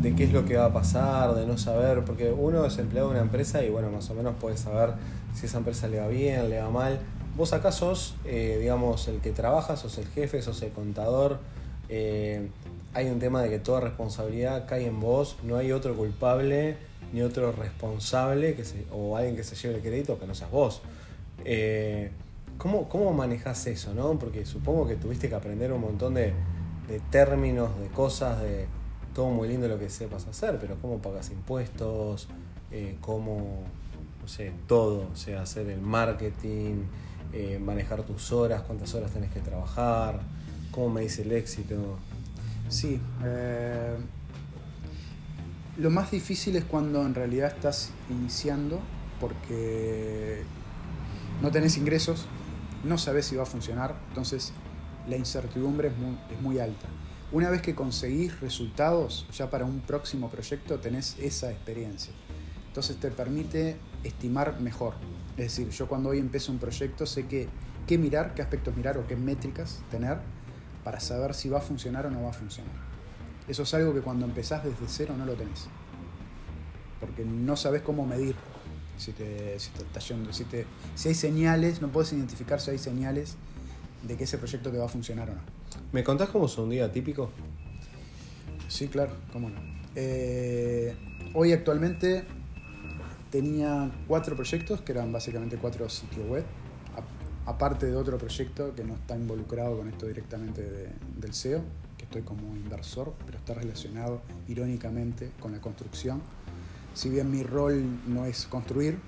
[0.00, 2.04] de qué es lo que va a pasar, de no saber?
[2.04, 4.90] Porque uno es empleado de una empresa y bueno, más o menos puede saber
[5.34, 7.00] si esa empresa le va bien, le va mal.
[7.36, 11.40] Vos acá sos, eh, digamos, el que trabaja, sos el jefe, sos el contador.
[11.88, 12.48] eh,
[12.94, 16.76] hay un tema de que toda responsabilidad cae en vos, no hay otro culpable
[17.12, 20.50] ni otro responsable que se, o alguien que se lleve el crédito que no seas
[20.50, 20.82] vos.
[22.60, 23.94] ¿Cómo, ¿Cómo manejas eso?
[23.94, 24.18] ¿no?
[24.18, 26.32] Porque supongo que tuviste que aprender un montón de,
[27.10, 28.66] términos, de cosas, de
[29.14, 32.28] todo muy lindo lo que sepas hacer, pero cómo pagas impuestos,
[32.72, 33.64] Eh, cómo,
[34.22, 36.84] no sé, todo, o sea, hacer el marketing,
[37.32, 40.20] eh, manejar tus horas, cuántas horas tenés que trabajar,
[40.70, 41.98] cómo me dice el éxito.
[42.68, 43.00] Sí.
[43.24, 43.96] eh,
[45.78, 48.78] lo más difícil es cuando en realidad estás iniciando
[49.18, 50.44] porque
[51.42, 52.26] no tenés ingresos,
[52.84, 54.52] no sabes si va a funcionar, entonces
[55.08, 56.86] la incertidumbre es muy, alta.
[57.32, 62.12] Una vez que conseguís resultados, ya para un próximo proyecto tenés esa experiencia.
[62.66, 64.94] Entonces te permite estimar mejor.
[65.36, 69.06] Es decir, yo cuando hoy empiezo un proyecto sé qué mirar, qué aspectos mirar o
[69.06, 70.18] qué métricas tener
[70.84, 72.74] para saber si va a funcionar o no va a funcionar.
[73.48, 75.68] Eso es algo que cuando empezás desde cero no lo tenés.
[77.00, 78.36] Porque no sabes cómo medir
[79.00, 82.70] si, te, si, te está yendo, si, te- si hay señales, no puedes identificar si
[82.72, 83.36] hay señales
[84.06, 85.40] de que ese proyecto te va a funcionar o no.
[85.92, 87.30] ¿Me contás cómo es un día típico?
[88.68, 89.60] Sí, claro, cómo no.
[89.96, 90.94] Eh,
[91.34, 92.24] hoy actualmente
[93.30, 96.44] tenía cuatro proyectos que eran básicamente cuatro sitios web,
[97.46, 101.62] aparte de otro proyecto que no está involucrado con esto directamente de- del SEO,
[101.98, 106.22] que estoy como inversor, pero está relacionado irónicamente con la construcción
[106.94, 108.98] Si bien mi rol no es construir,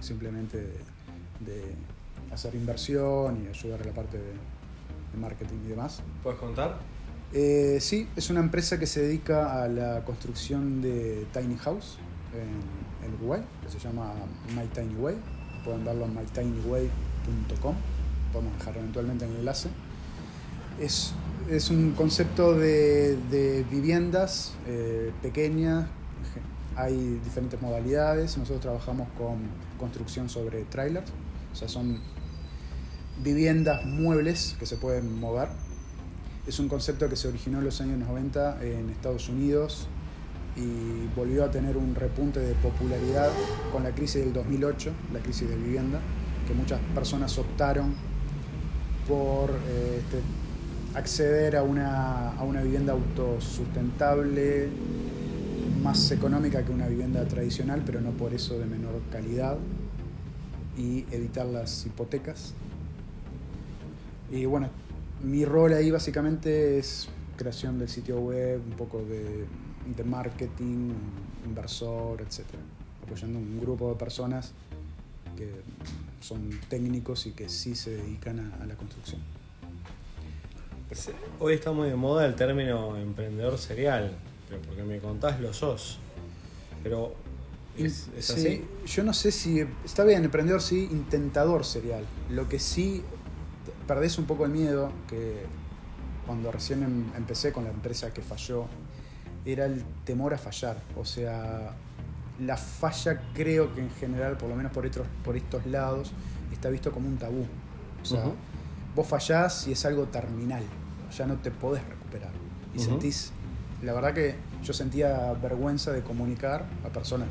[0.00, 0.58] simplemente
[1.40, 1.74] de,
[2.32, 4.32] hacer inversión y ayudar a la parte de,
[5.18, 6.02] marketing y demás.
[6.24, 6.80] ¿Puedes contar?
[7.32, 11.98] Eh, sí, es una empresa que se dedica a la construcción de tiny house
[12.32, 14.12] en, en Uruguay, que se llama
[14.56, 15.16] My Tiny Way.
[15.64, 17.74] Pueden verlo en mytinyway.com,
[18.32, 19.68] podemos dejar eventualmente en el enlace.
[20.80, 21.12] Es,
[21.48, 25.86] es un concepto de, de viviendas eh, pequeñas,
[26.76, 29.38] hay diferentes modalidades, nosotros trabajamos con
[29.78, 31.10] construcción sobre trailers,
[31.52, 32.00] o sea, son
[33.22, 35.48] viviendas muebles que se pueden mover.
[36.46, 39.88] Es un concepto que se originó en los años 90 en Estados Unidos
[40.56, 43.30] y volvió a tener un repunte de popularidad
[43.72, 46.00] con la crisis del 2008, la crisis de vivienda,
[46.46, 47.94] que muchas personas optaron
[49.08, 50.20] por eh, este,
[50.98, 54.68] acceder a una, a una vivienda autosustentable,
[55.84, 59.58] más económica que una vivienda tradicional, pero no por eso de menor calidad,
[60.76, 62.54] y evitar las hipotecas.
[64.32, 64.70] Y bueno,
[65.22, 69.46] mi rol ahí básicamente es creación del sitio web, un poco de,
[69.94, 70.92] de marketing,
[71.46, 72.44] inversor, etc.
[73.04, 74.52] Apoyando un grupo de personas
[75.36, 75.50] que
[76.20, 79.20] son técnicos y que sí se dedican a, la construcción.
[81.40, 84.12] Hoy está muy de moda el término emprendedor serial,
[84.58, 85.98] porque me contás lo sos.
[86.82, 87.14] Pero
[87.76, 88.64] ¿es, así?
[88.86, 89.64] Yo no sé si.
[89.84, 92.04] Está bien, emprendedor sí, intentador serial.
[92.30, 93.02] Lo que sí
[93.86, 95.44] perdés un poco el miedo, que
[96.26, 98.66] cuando recién em, empecé con la empresa que falló,
[99.44, 100.76] era el temor a fallar.
[100.96, 101.74] O sea,
[102.40, 106.12] la falla creo que en general, por lo menos por estos, por estos lados,
[106.52, 107.46] está visto como un tabú.
[108.02, 108.24] O sea,
[108.94, 110.62] vos fallás y es algo terminal,
[111.16, 112.32] ya no te podés recuperar.
[112.74, 113.32] Y sentís,
[113.84, 117.28] la verdad que yo sentía vergüenza de comunicar a personas,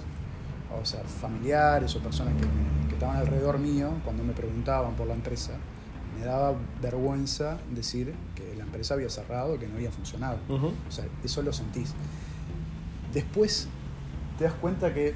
[0.82, 5.14] o sea, familiares o personas que, que estaban alrededor mío cuando me preguntaban por la
[5.14, 5.54] empresa
[6.20, 10.38] me daba vergüenza decir que la empresa había cerrado, que no había funcionado.
[10.50, 11.94] O sea, eso lo sentís.
[13.14, 13.68] Después
[14.38, 15.16] te das cuenta que,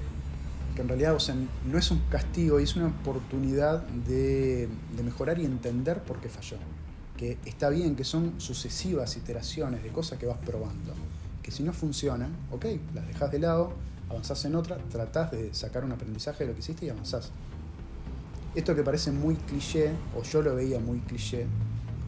[0.76, 5.40] que, en realidad o sea, no es un castigo, es una oportunidad de, de mejorar
[5.40, 6.58] y entender por qué falló.
[7.16, 10.94] Que está bien, que son sucesivas iteraciones de cosas que vas probando.
[11.52, 13.74] Si no funcionan, ok, las dejas de lado,
[14.10, 17.32] avanzás en otra, tratás de sacar un aprendizaje de lo que hiciste y avanzás
[18.58, 21.46] esto que parece muy cliché, o yo lo veía muy cliché,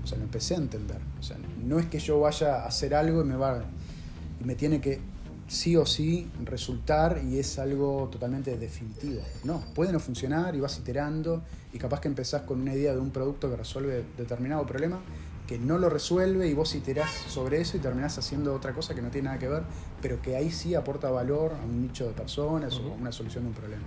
[0.04, 0.98] o sea, lo empecé a entender.
[1.20, 3.64] O sea, no es que yo vaya a hacer algo y me va
[4.42, 5.00] y me tiene que
[5.48, 9.22] sí o sí resultar y es algo totalmente definitivo.
[9.44, 13.00] No, puede no funcionar y vas iterando y capaz que empezás con una idea de
[13.00, 15.00] un producto que resuelve determinado problema
[15.50, 19.02] que no lo resuelve y vos iterás sobre eso y terminás haciendo otra cosa que
[19.02, 19.64] no tiene nada que ver,
[20.00, 23.46] pero que ahí sí aporta valor a un nicho de personas o a una solución
[23.46, 23.82] de un problema.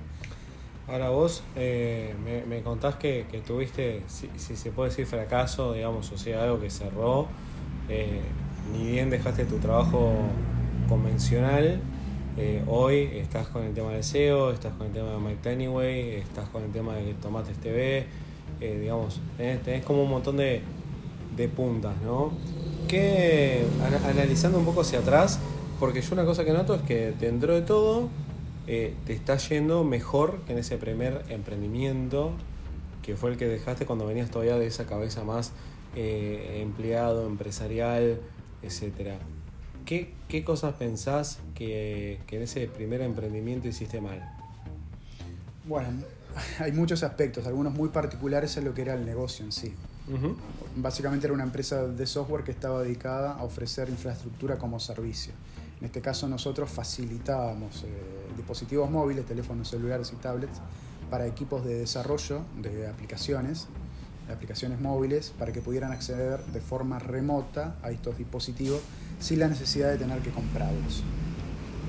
[0.88, 2.16] Ahora vos eh,
[2.48, 7.29] me, contás que, tuviste, si, se puede decir fracaso, digamos, o sea, algo que cerró,
[7.88, 8.22] eh,
[8.72, 10.14] ni bien dejaste tu trabajo
[10.88, 11.81] convencional,
[12.38, 16.14] eh, hoy estás con el tema del SEO, estás con el tema de Mike Anyway,
[16.16, 18.05] estás con el tema de Tomates TV,
[18.59, 20.62] digamos, tenés, como un montón de,
[21.37, 22.33] de puntas, ¿no?
[22.88, 23.64] Que
[24.07, 25.38] analizando un poco hacia atrás,
[25.81, 28.09] porque yo una cosa que noto es que dentro de todo
[28.66, 32.33] eh, te está yendo mejor que en ese primer emprendimiento
[33.03, 35.53] que fue el que dejaste cuando venías todavía de esa cabeza más
[35.97, 38.21] eh, empleado, empresarial,
[38.62, 39.18] etcétera.
[39.85, 44.23] ¿Qué, ¿Qué, cosas pensás que, que, en ese primer emprendimiento hiciste mal?
[45.66, 45.88] Bueno,
[46.61, 49.75] hay muchos aspectos, algunos muy particulares en lo que era el negocio en sí.
[50.77, 55.33] Básicamente era una empresa de software que estaba dedicada a ofrecer infraestructura como servicio.
[55.81, 57.88] En este caso nosotros facilitábamos eh,
[58.37, 60.61] dispositivos móviles, teléfonos celulares y tablets
[61.11, 63.69] para equipos de desarrollo de aplicaciones,
[64.27, 68.81] de aplicaciones móviles, para que pudieran acceder de forma remota a estos dispositivos
[69.19, 71.03] sin la necesidad de tener que comprarlos.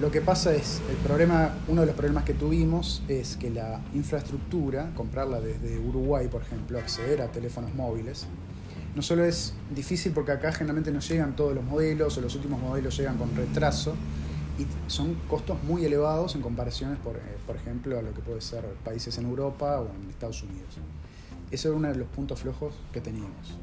[0.02, 3.80] Lo que pasa es, el problema, uno de los problemas que tuvimos es que la
[3.94, 8.26] infraestructura, comprarla desde Uruguay, por ejemplo, acceder a teléfonos móviles,
[8.96, 12.60] no solo es difícil porque acá generalmente no llegan todos los modelos o los últimos
[12.60, 13.96] modelos llegan con retraso
[14.60, 18.42] y son costos muy elevados en comparaciones, por, eh, por ejemplo, a lo que puede
[18.42, 20.78] ser países en Europa o en Estados Unidos.
[21.50, 23.58] Ese era uno de los puntos flojos que teníamos.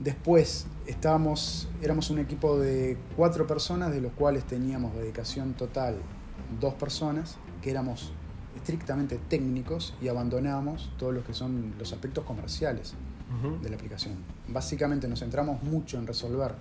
[0.00, 5.96] Después estábamos, éramos un equipo de cuatro personas, de los cuales teníamos dedicación total
[6.60, 8.12] dos personas, que éramos
[8.56, 12.94] estrictamente técnicos y abandonamos todos los que son los aspectos comerciales
[13.62, 14.14] de la aplicación.
[14.48, 16.54] Básicamente nos centramos mucho en resolver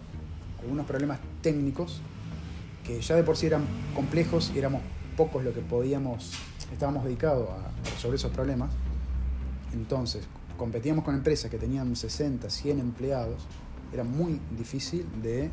[0.62, 2.02] algunos problemas técnicos
[2.84, 4.82] que ya de por sí eran complejos y éramos
[5.16, 6.34] pocos lo que podíamos,
[6.72, 8.72] estábamos dedicados a resolver esos problemas.
[9.74, 13.48] Entonces, competíamos con empresas que tenían 60, 100 empleados,
[13.94, 15.50] era muy difícil de,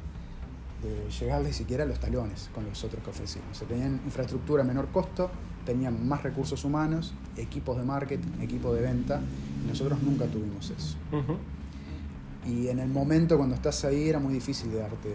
[0.83, 3.45] de llegarle siquiera a los talones con los otros que ofrecían.
[3.51, 5.31] O sea, tenían infraestructura a menor costo,
[5.65, 9.21] tenían más recursos humanos, equipos de marketing, equipos de venta,
[9.65, 10.97] y nosotros nunca tuvimos eso.
[12.47, 15.09] Y en el momento cuando estás ahí era muy difícil de darte,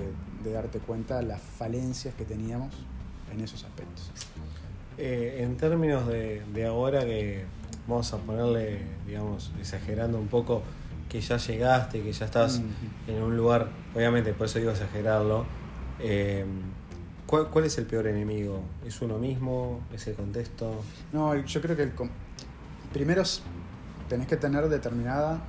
[0.44, 2.74] de darte cuenta las falencias que teníamos
[3.32, 4.12] en esos aspectos.
[4.98, 7.46] Eh, en términos de, de ahora que
[7.88, 10.64] vamos a ponerle, digamos, exagerando un poco,
[11.10, 13.10] que ya llegaste, que ya estás Mm.
[13.12, 15.46] en un lugar, obviamente por eso digo exagerarlo,
[16.00, 16.46] eh,
[17.26, 18.62] ¿cuál, cuál es el peor enemigo?
[18.86, 19.82] ¿Es uno mismo?
[19.94, 20.82] ¿Es el contexto?
[21.12, 21.92] No, yo creo que el
[22.94, 23.24] primero
[24.08, 25.42] tenés que tener determinada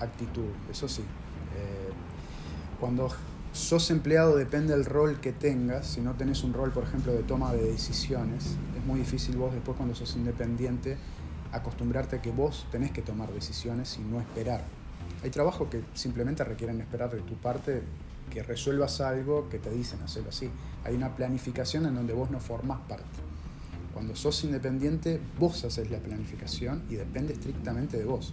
[0.00, 1.02] actitud, eso sí.
[1.02, 1.90] Eh,
[2.80, 3.08] cuando
[3.52, 7.24] sos empleado depende del rol que tengas, si no tenés un rol, por ejemplo, de
[7.24, 10.96] toma de decisiones, es muy difícil vos después cuando sos independiente
[11.50, 14.62] acostumbrarte a que vos tenés que tomar decisiones y no esperar.
[15.22, 17.82] Hay trabajos que simplemente requieren esperar de tu parte
[18.30, 20.50] que resuelvas algo que te dicen hacerlo así.
[20.84, 23.04] Hay una planificación en donde vos no formás parte.
[23.92, 28.32] Cuando sos independiente, vos haces la planificación y depende estrictamente de vos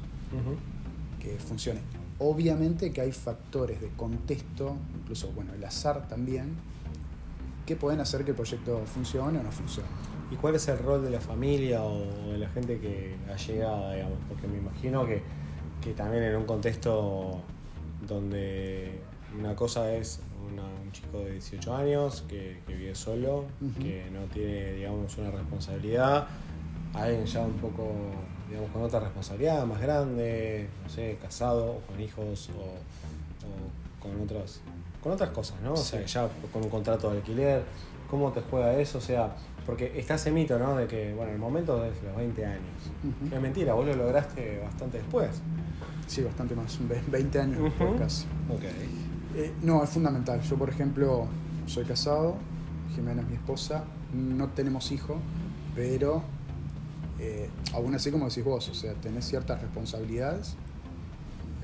[1.19, 1.79] que funcione.
[2.19, 6.55] Obviamente que hay factores de contexto, incluso bueno, el azar también,
[7.65, 9.89] que pueden hacer que el proyecto funcione o no funcione.
[10.31, 13.91] ¿Y cuál es el rol de la familia o de la gente que ha llegado,
[13.91, 14.17] digamos?
[14.29, 15.21] Porque me imagino que,
[15.85, 17.39] que también en un contexto
[18.07, 18.99] donde
[19.39, 20.19] una cosa es
[20.51, 23.45] una- un chico de 18 años que, que vive solo,
[23.79, 26.27] que no tiene, digamos, una responsabilidad,
[26.93, 27.91] alguien ya un poco,
[28.49, 32.61] digamos, con otra responsabilidad más grande, no sé, casado o con hijos o,
[33.45, 34.61] o con otras
[35.03, 35.73] con otras cosas, ¿no?
[35.73, 37.61] O sea, ya con un contrato de alquiler,
[38.09, 38.97] ¿cómo te juega eso?
[38.97, 40.75] O sea, porque está ese mito, ¿no?
[40.75, 42.61] De que, bueno, el momento es los 20 años.
[43.31, 45.29] Es mentira, vos lo lograste bastante después.
[46.07, 47.97] Sí, bastante más, un ve- 20 años Ujú.
[47.97, 48.25] casi.
[48.49, 48.63] Ok.
[49.35, 50.39] Eh, no, es fundamental.
[50.41, 51.27] Yo, por ejemplo,
[51.65, 52.35] soy casado,
[52.95, 55.17] Jimena es mi esposa, no tenemos hijos,
[55.75, 56.23] pero
[57.19, 60.55] eh, aún así, como decís vos, o sea, tenés ciertas responsabilidades,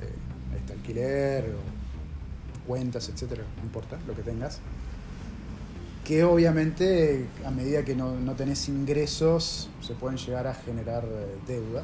[0.02, 4.60] eh, este alquiler, o cuentas, etcétera, no importa lo que tengas,
[6.06, 11.36] que obviamente a medida que no, no tenés ingresos se pueden llegar a generar eh,
[11.48, 11.84] deudas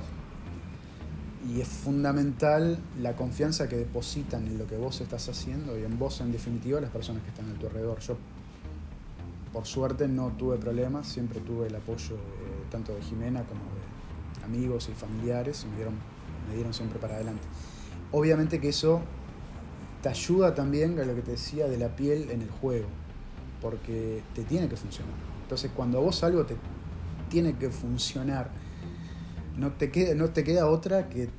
[1.53, 5.97] y es fundamental la confianza que depositan en lo que vos estás haciendo y en
[5.99, 7.99] vos en definitiva las personas que están a tu alrededor.
[7.99, 8.17] Yo
[9.53, 14.45] por suerte no tuve problemas, siempre tuve el apoyo de- tanto de Jimena como de
[14.45, 15.93] amigos y familiares me dieron,
[16.49, 17.43] me dieron siempre para adelante.
[18.11, 19.01] Obviamente que eso
[20.01, 22.87] te ayuda también a lo que te decía de la piel en el juego,
[23.61, 25.13] porque te tiene que funcionar.
[25.43, 26.55] Entonces cuando a vos algo te
[27.29, 28.49] tiene que funcionar,
[29.57, 31.29] no te queda, no te queda otra que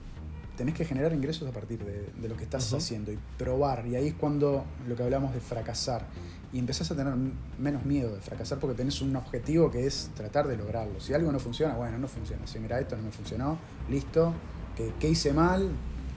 [0.56, 3.86] tenés que generar ingresos a partir de, de lo que estás haciendo y probar.
[3.86, 6.06] Y ahí es cuando lo que hablamos de fracasar.
[6.52, 7.14] Y empezás a tener
[7.58, 10.98] menos miedo de fracasar porque tenés un objetivo que es tratar de lograrlo.
[11.00, 12.46] Si algo no funciona, bueno, no funciona.
[12.46, 14.32] Si mira, esto no me funcionó, listo.
[14.74, 15.70] ¿Qué, qué hice mal?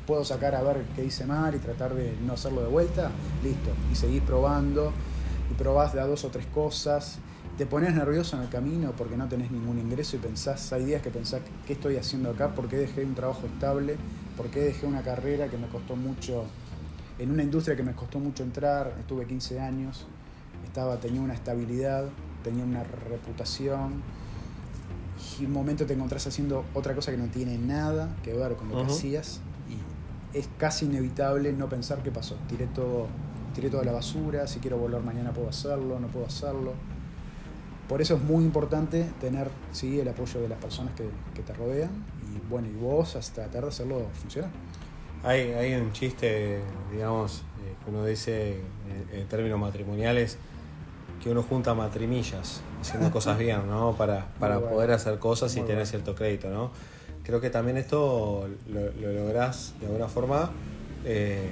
[0.07, 3.11] Puedo sacar a ver qué hice mal y tratar de no hacerlo de vuelta,
[3.43, 3.69] listo.
[3.91, 4.91] Y seguís probando
[5.51, 7.19] y probás de a dos o tres cosas.
[7.57, 11.01] Te pones nervioso en el camino porque no tenés ningún ingreso y pensás, hay días
[11.01, 12.55] que pensás, ¿qué estoy haciendo acá?
[12.55, 13.97] ¿Por qué dejé un trabajo estable?
[14.37, 16.45] ¿Por qué dejé una carrera que me costó mucho,
[17.19, 18.95] en una industria que me costó mucho entrar?
[18.99, 20.05] Estuve 15 años,
[20.65, 22.05] estaba, tenía una estabilidad,
[22.43, 24.01] tenía una reputación.
[25.39, 28.69] Y un momento te encontrás haciendo otra cosa que no tiene nada que ver con
[28.69, 32.37] lo que hacías y es casi inevitable no pensar qué pasó.
[32.47, 33.07] Tiré todo,
[33.53, 36.73] tiré toda la basura, si quiero volver mañana puedo hacerlo, no puedo hacerlo.
[37.87, 41.53] Por eso es muy importante tener sí, el apoyo de las personas que, que te
[41.53, 41.89] rodean
[42.33, 44.49] y bueno, y vos hasta tratar de hacerlo funcionar.
[45.23, 48.61] Hay, hay un chiste, digamos, eh, que uno dice
[49.11, 50.37] en, en términos matrimoniales,
[51.21, 53.95] que uno junta matrimillas, haciendo cosas bien, ¿no?
[53.95, 54.75] Para, para bueno.
[54.75, 55.85] poder hacer cosas y tener bueno.
[55.85, 56.71] cierto crédito, ¿no?
[57.23, 60.51] Creo que también esto lo, lo lográs de alguna forma
[61.05, 61.49] eh,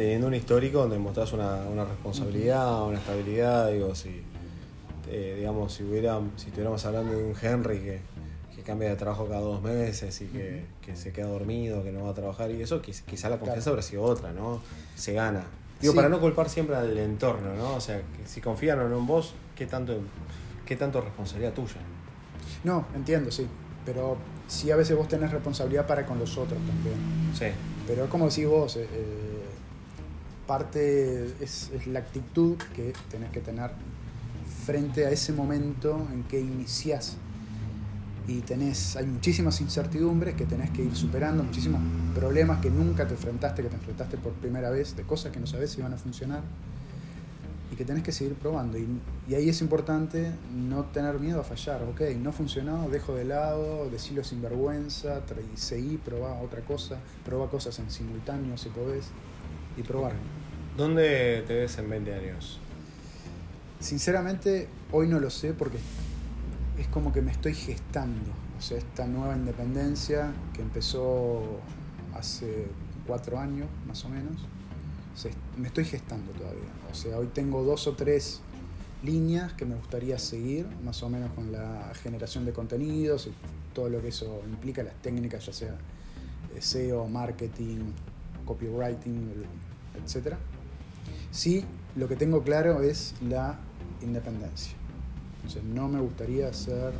[0.00, 4.22] teniendo un histórico donde mostrás una, una responsabilidad, una estabilidad, digo, si,
[5.10, 8.00] eh, digamos, si hubiera, si estuviéramos hablando de un Henry que,
[8.56, 12.04] que cambia de trabajo cada dos meses y que, que se queda dormido, que no
[12.04, 13.72] va a trabajar y eso, quiz- quizá la confianza Claro.
[13.72, 14.62] habría sido otra, ¿no?
[14.96, 15.44] Se gana.
[15.82, 15.96] Digo, Sí.
[15.96, 17.74] para no culpar siempre al entorno, ¿no?
[17.74, 19.98] O sea, que si confían o no en vos, ¿qué tanto,
[20.64, 21.76] qué tanto es responsabilidad tuya?
[22.64, 23.46] No, entiendo, sí,
[23.84, 24.16] pero
[24.48, 26.96] sí a veces vos tenés responsabilidad para con los otros también.
[27.38, 27.46] Sí.
[27.86, 29.29] Pero es como decís vos, eh, eh,
[30.50, 33.70] parte es, es la actitud que tenés que tener
[34.66, 37.16] frente a ese momento en que iniciás
[38.26, 41.80] y tenés, hay muchísimas incertidumbres que tenés que ir superando, muchísimos
[42.16, 45.46] problemas que nunca te enfrentaste, que te enfrentaste por primera vez, de cosas que no
[45.46, 46.42] sabes si van a funcionar
[47.72, 48.76] y que tenés que seguir probando.
[48.76, 48.88] Y,
[49.28, 51.84] y ahí es importante no tener miedo a fallar.
[51.84, 55.22] Ok, no funcionó, dejo de lado, decirlo sin vergüenza,
[55.54, 59.06] seguí, probá otra cosa, probá cosas en simultáneo si podés
[59.76, 60.12] y probar.
[60.76, 62.58] ¿Dónde te ves en 20 años?
[63.80, 65.78] Sinceramente, hoy no lo sé porque
[66.78, 68.30] es como que me estoy gestando.
[68.58, 71.42] O sea, esta nueva independencia que empezó
[72.14, 72.66] hace
[73.06, 74.36] cuatro años, más o menos,
[75.14, 76.68] se- me estoy gestando todavía.
[76.90, 78.40] O sea, hoy tengo dos o tres
[79.02, 83.32] líneas que me gustaría seguir, más o menos con la generación de contenidos y
[83.74, 85.74] todo lo que eso implica, las técnicas, ya sea
[86.54, 87.78] eh, SEO, marketing,
[88.50, 89.32] copywriting,
[90.02, 90.34] etc.
[91.30, 93.58] Sí, lo que tengo claro es la
[94.02, 94.74] independencia.
[95.72, 96.92] No me gustaría ser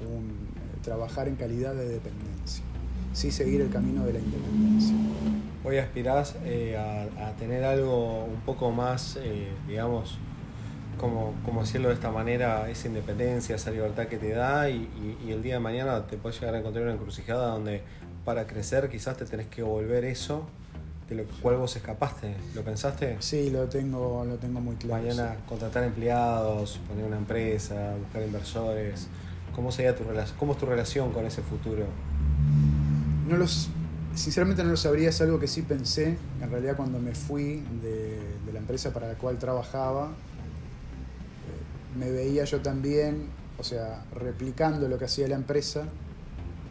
[0.00, 2.64] un, eh, trabajar en calidad de dependencia.
[3.12, 4.94] Sí seguir el camino de la independencia.
[5.64, 10.18] Hoy aspirás eh, a, tener algo un poco más, eh, digamos,
[10.98, 14.88] como, como decirlo de esta manera, esa independencia, esa libertad que te da y-
[15.26, 17.82] y el día de mañana te puedes llegar a encontrar una encrucijada donde
[18.24, 20.46] para crecer quizás te tenés que volver eso
[21.10, 22.36] de lo cual vos escapaste.
[22.54, 23.16] ¿Lo pensaste?
[23.18, 25.02] Sí, lo tengo, lo tengo muy claro.
[25.02, 29.08] Mañana contratar empleados, poner una empresa, buscar inversores.
[29.54, 30.38] ¿Cómo sería tu relación?
[30.38, 31.84] ¿Cómo es tu relación con ese futuro?
[33.28, 33.70] No los,
[34.14, 36.16] sinceramente no lo sabría, es algo que sí pensé.
[36.40, 42.08] En realidad cuando me fui de, de la empresa para la cual trabajaba, eh, me
[42.12, 43.26] veía yo también,
[43.58, 45.88] o sea, replicando lo que hacía la empresa,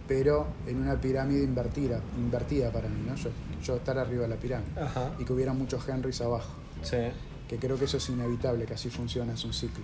[0.10, 3.16] pero en una pirámide invertida, invertida para mí, ¿no?
[3.16, 3.30] Yo,
[3.64, 5.12] yo estar arriba de la pirámide Ajá.
[5.20, 6.52] y que hubiera muchos Henrys abajo.
[6.82, 6.98] Sí.
[7.48, 9.84] Que creo que eso es inevitable, que así funciona, es un ciclo.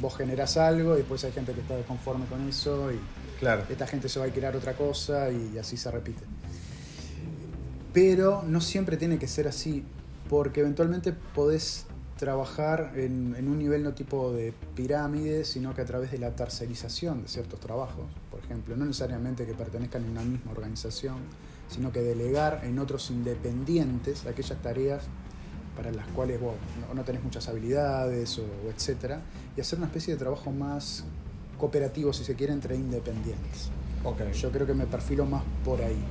[0.00, 2.98] Vos generás algo y después hay gente que está desconforme con eso y
[3.40, 3.64] Claro.
[3.70, 6.22] esta gente se va a crear otra cosa y así se repite.
[7.92, 9.82] Pero no siempre tiene que ser así,
[10.28, 11.86] porque eventualmente podés
[12.20, 16.36] trabajar en, en un nivel no tipo de pirámide, sino que a través de la
[16.36, 21.16] tercerización de ciertos trabajos, por ejemplo, no necesariamente que pertenezcan a una misma organización,
[21.68, 25.04] sino que delegar en otros independientes aquellas tareas
[25.74, 26.52] para las cuales vos
[26.86, 29.22] no, no tenés muchas habilidades o, o etcétera,
[29.56, 31.04] y hacer una especie de trabajo más
[31.56, 33.70] cooperativo, si se quiere, entre independientes.
[34.04, 34.30] Ok.
[34.32, 36.04] Yo creo que me perfilo más por ahí.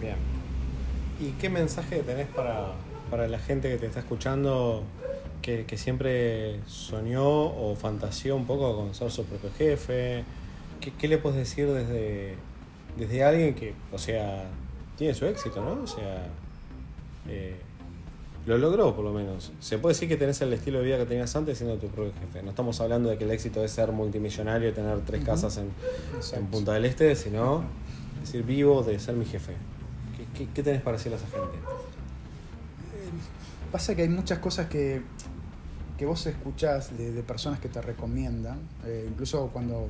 [0.00, 0.16] Bien.
[1.18, 2.72] ¿Y qué mensaje tenés para,
[3.10, 4.82] para la gente que te está escuchando
[5.46, 10.24] que, que siempre soñó o fantaseó un poco con ser su propio jefe?
[10.80, 12.34] ¿Qué, qué le puedes decir desde,
[12.98, 14.44] desde alguien que, o sea,
[14.98, 15.84] tiene su éxito, ¿no?
[15.84, 16.26] O sea,
[17.28, 17.54] eh,
[18.44, 19.52] lo logró por lo menos.
[19.60, 22.12] Se puede decir que tenés el estilo de vida que tenías antes siendo tu propio
[22.20, 22.42] jefe.
[22.42, 25.70] No estamos hablando de que el éxito es ser multimillonario y tener tres casas en,
[26.36, 26.46] en.
[26.46, 27.62] Punta del Este, sino
[28.20, 29.52] decir vivo de ser mi jefe.
[30.16, 31.56] ¿Qué, qué, qué tenés para decirle a esa gente?
[33.70, 35.02] Pasa que hay muchas cosas que,
[35.96, 39.88] que vos escuchás de, de personas que te recomiendan, eh, incluso cuando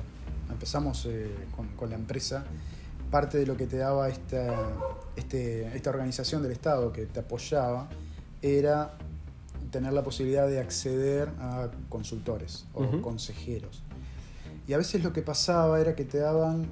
[0.49, 2.45] empezamos eh, con, con la empresa,
[3.11, 4.55] parte de lo que te daba esta,
[5.15, 7.87] este, esta organización del Estado que te apoyaba
[8.41, 8.93] era
[9.71, 13.83] tener la posibilidad de acceder a consultores o consejeros.
[14.67, 16.67] Y a veces lo que pasaba era que te daban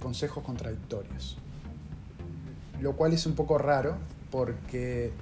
[0.00, 1.36] consejos contradictorios,
[2.80, 3.96] lo cual es un poco raro
[4.30, 5.12] porque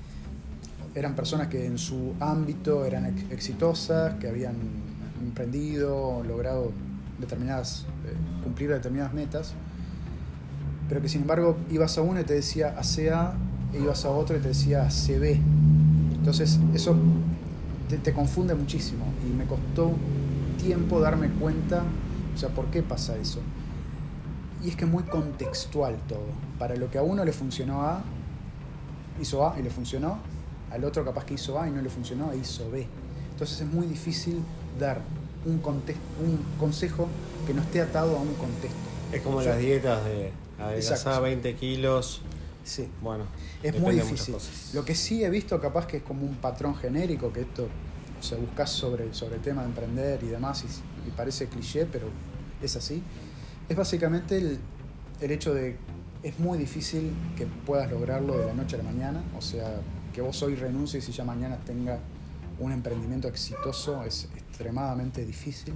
[0.95, 4.57] eran personas que en su ámbito eran ex- exitosas, que habían
[5.21, 6.73] emprendido, logrado
[7.19, 9.55] determinadas, eh, cumplir determinadas metas,
[10.89, 13.35] pero que sin embargo ibas a uno y te decía ACA,
[13.73, 15.39] e ibas a otro y te decía CB.
[16.15, 16.97] Entonces eso
[17.89, 19.93] te, te confunde muchísimo y me costó
[20.63, 21.83] tiempo darme cuenta,
[22.35, 23.41] o sea, por qué pasa eso.
[24.65, 26.27] Y es que es muy contextual todo.
[26.59, 28.03] Para lo que a uno le funcionó A,
[29.21, 30.19] hizo A y le funcionó,
[30.71, 32.87] al otro capaz que hizo A y no le funcionó e hizo B.
[33.33, 34.43] Entonces es muy difícil
[34.79, 35.01] dar
[35.45, 35.61] un,
[36.59, 37.09] consejo
[37.47, 38.79] que no esté atado a un contexto.
[39.13, 41.23] Es como Yo- las dietas de adelgazar Exacto.
[41.23, 42.23] 20 kilos.
[42.65, 42.89] Sí.
[43.01, 43.25] Bueno,
[43.63, 44.37] Es muy difícil.
[44.75, 47.67] Lo que sí he visto capaz que es como un patrón genérico, que esto,
[48.21, 51.87] o sea, buscas sobre, sobre el tema de emprender y demás, y, y parece cliché,
[51.87, 52.09] pero
[52.63, 53.03] es así,
[53.69, 54.59] es básicamente el,
[55.21, 55.77] el hecho de,
[56.23, 59.81] es muy difícil que puedas lograrlo de la noche a la mañana, o sea,
[60.13, 61.99] que vos hoy renuncies y ya mañana tenga
[62.59, 65.75] un emprendimiento exitoso, es extremadamente difícil,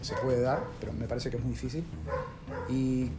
[0.00, 1.84] se puede dar, pero me parece que es muy difícil,
[2.68, 3.10] y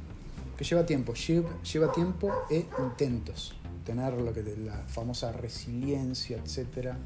[0.58, 3.56] que lleva tiempo, lleva, lleva tiempo e intentos.
[3.86, 6.98] Tener lo que la famosa resiliencia, etcétera.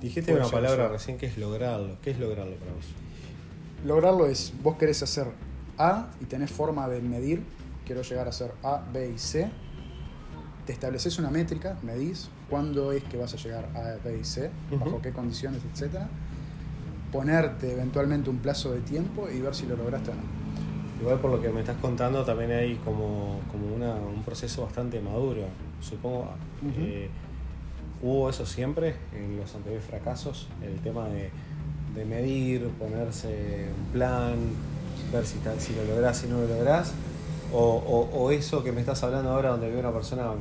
[0.00, 1.98] Dijiste puede una palabra recién que es lograrlo.
[2.00, 2.86] ¿Qué es lograrlo para vos?
[3.84, 5.26] Lograrlo es, vos querés hacer
[5.78, 7.42] A y tenés forma de medir,
[7.84, 9.50] quiero llegar a hacer A, B y C.
[10.66, 14.50] Te estableces una métrica, medís cuándo es que vas a llegar a B y C,
[14.78, 16.08] bajo qué condiciones, etcétera.
[17.12, 20.22] Ponerte eventualmente un plazo de tiempo y ver si lo lograste o no.
[21.00, 25.00] Igual por lo que me estás contando también hay como, como una- un proceso bastante
[25.00, 25.42] maduro.
[25.80, 26.30] Supongo,
[26.80, 27.08] eh,
[28.02, 31.30] hubo eso siempre en los anteriores fracasos, el tema de,
[31.94, 34.34] de medir, ponerse un plan,
[35.12, 36.92] ver si, si lo lográs, si no lo lográs,
[37.52, 40.32] o, o- o eso que me estás hablando ahora donde veo una persona,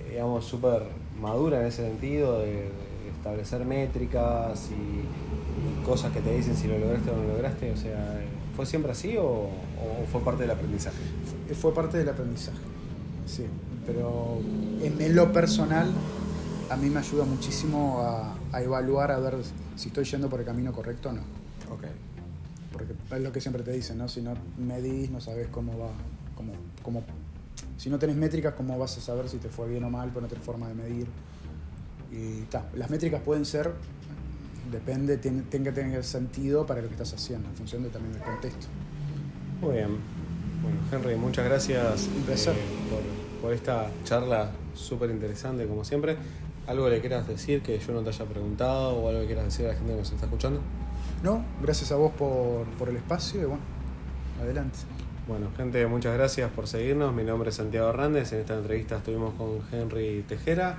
[0.00, 0.82] eh, digamos, súper
[1.20, 2.70] madura en ese sentido, de, de
[3.16, 7.72] establecer métricas y, y cosas que te dicen si lo lograste o no lo lograste,
[7.72, 8.20] o sea,
[8.56, 10.96] ¿fue siempre así o, o fue parte del aprendizaje?
[11.46, 12.58] Fue- Fue parte del aprendizaje,
[13.26, 13.44] sí.
[13.86, 14.38] Pero
[14.82, 15.90] en, en lo personal,
[16.70, 19.36] a mí me ayuda muchísimo a, a evaluar, a ver
[19.76, 21.22] si estoy yendo por el camino correcto o no.
[21.72, 21.84] Ok.
[22.70, 24.06] Porque es lo que siempre te dicen, ¿no?
[24.08, 25.88] Si no medís, no sabes cómo va.
[26.38, 26.52] Cómo,
[26.84, 27.02] cómo,
[27.76, 30.08] si no tenés métricas, ¿cómo vas a saber si te fue bien o mal?
[30.10, 31.08] Pues no tenés forma de medir.
[32.12, 33.72] Y ta, las métricas pueden ser,
[34.70, 38.12] depende, tiene, tiene que tener sentido para lo que estás haciendo, en función de, también
[38.12, 38.68] del contexto.
[39.60, 39.98] Muy bien.
[40.62, 42.54] Bueno, Henry, muchas gracias Un placer.
[42.54, 46.16] eh, por, por esta charla súper interesante, como siempre.
[46.68, 49.66] ¿Algo le quieras decir que yo no te haya preguntado o algo que quieras decir
[49.66, 50.60] a la gente que nos está escuchando?
[51.24, 53.62] No, gracias a vos por, por el espacio y bueno,
[54.40, 54.78] adelante.
[55.28, 57.14] Bueno, gente, muchas gracias por seguirnos.
[57.14, 58.32] Mi nombre es Santiago Hernández.
[58.32, 60.78] En esta entrevista estuvimos con Henry Tejera.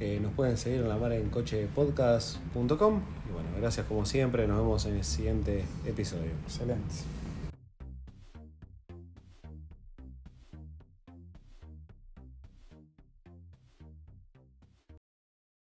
[0.00, 3.00] Eh, nos pueden seguir en la mar en cochepodcast.com.
[3.28, 4.46] Y bueno, gracias como siempre.
[4.46, 6.30] Nos vemos en el siguiente episodio.
[6.46, 7.19] Excelente.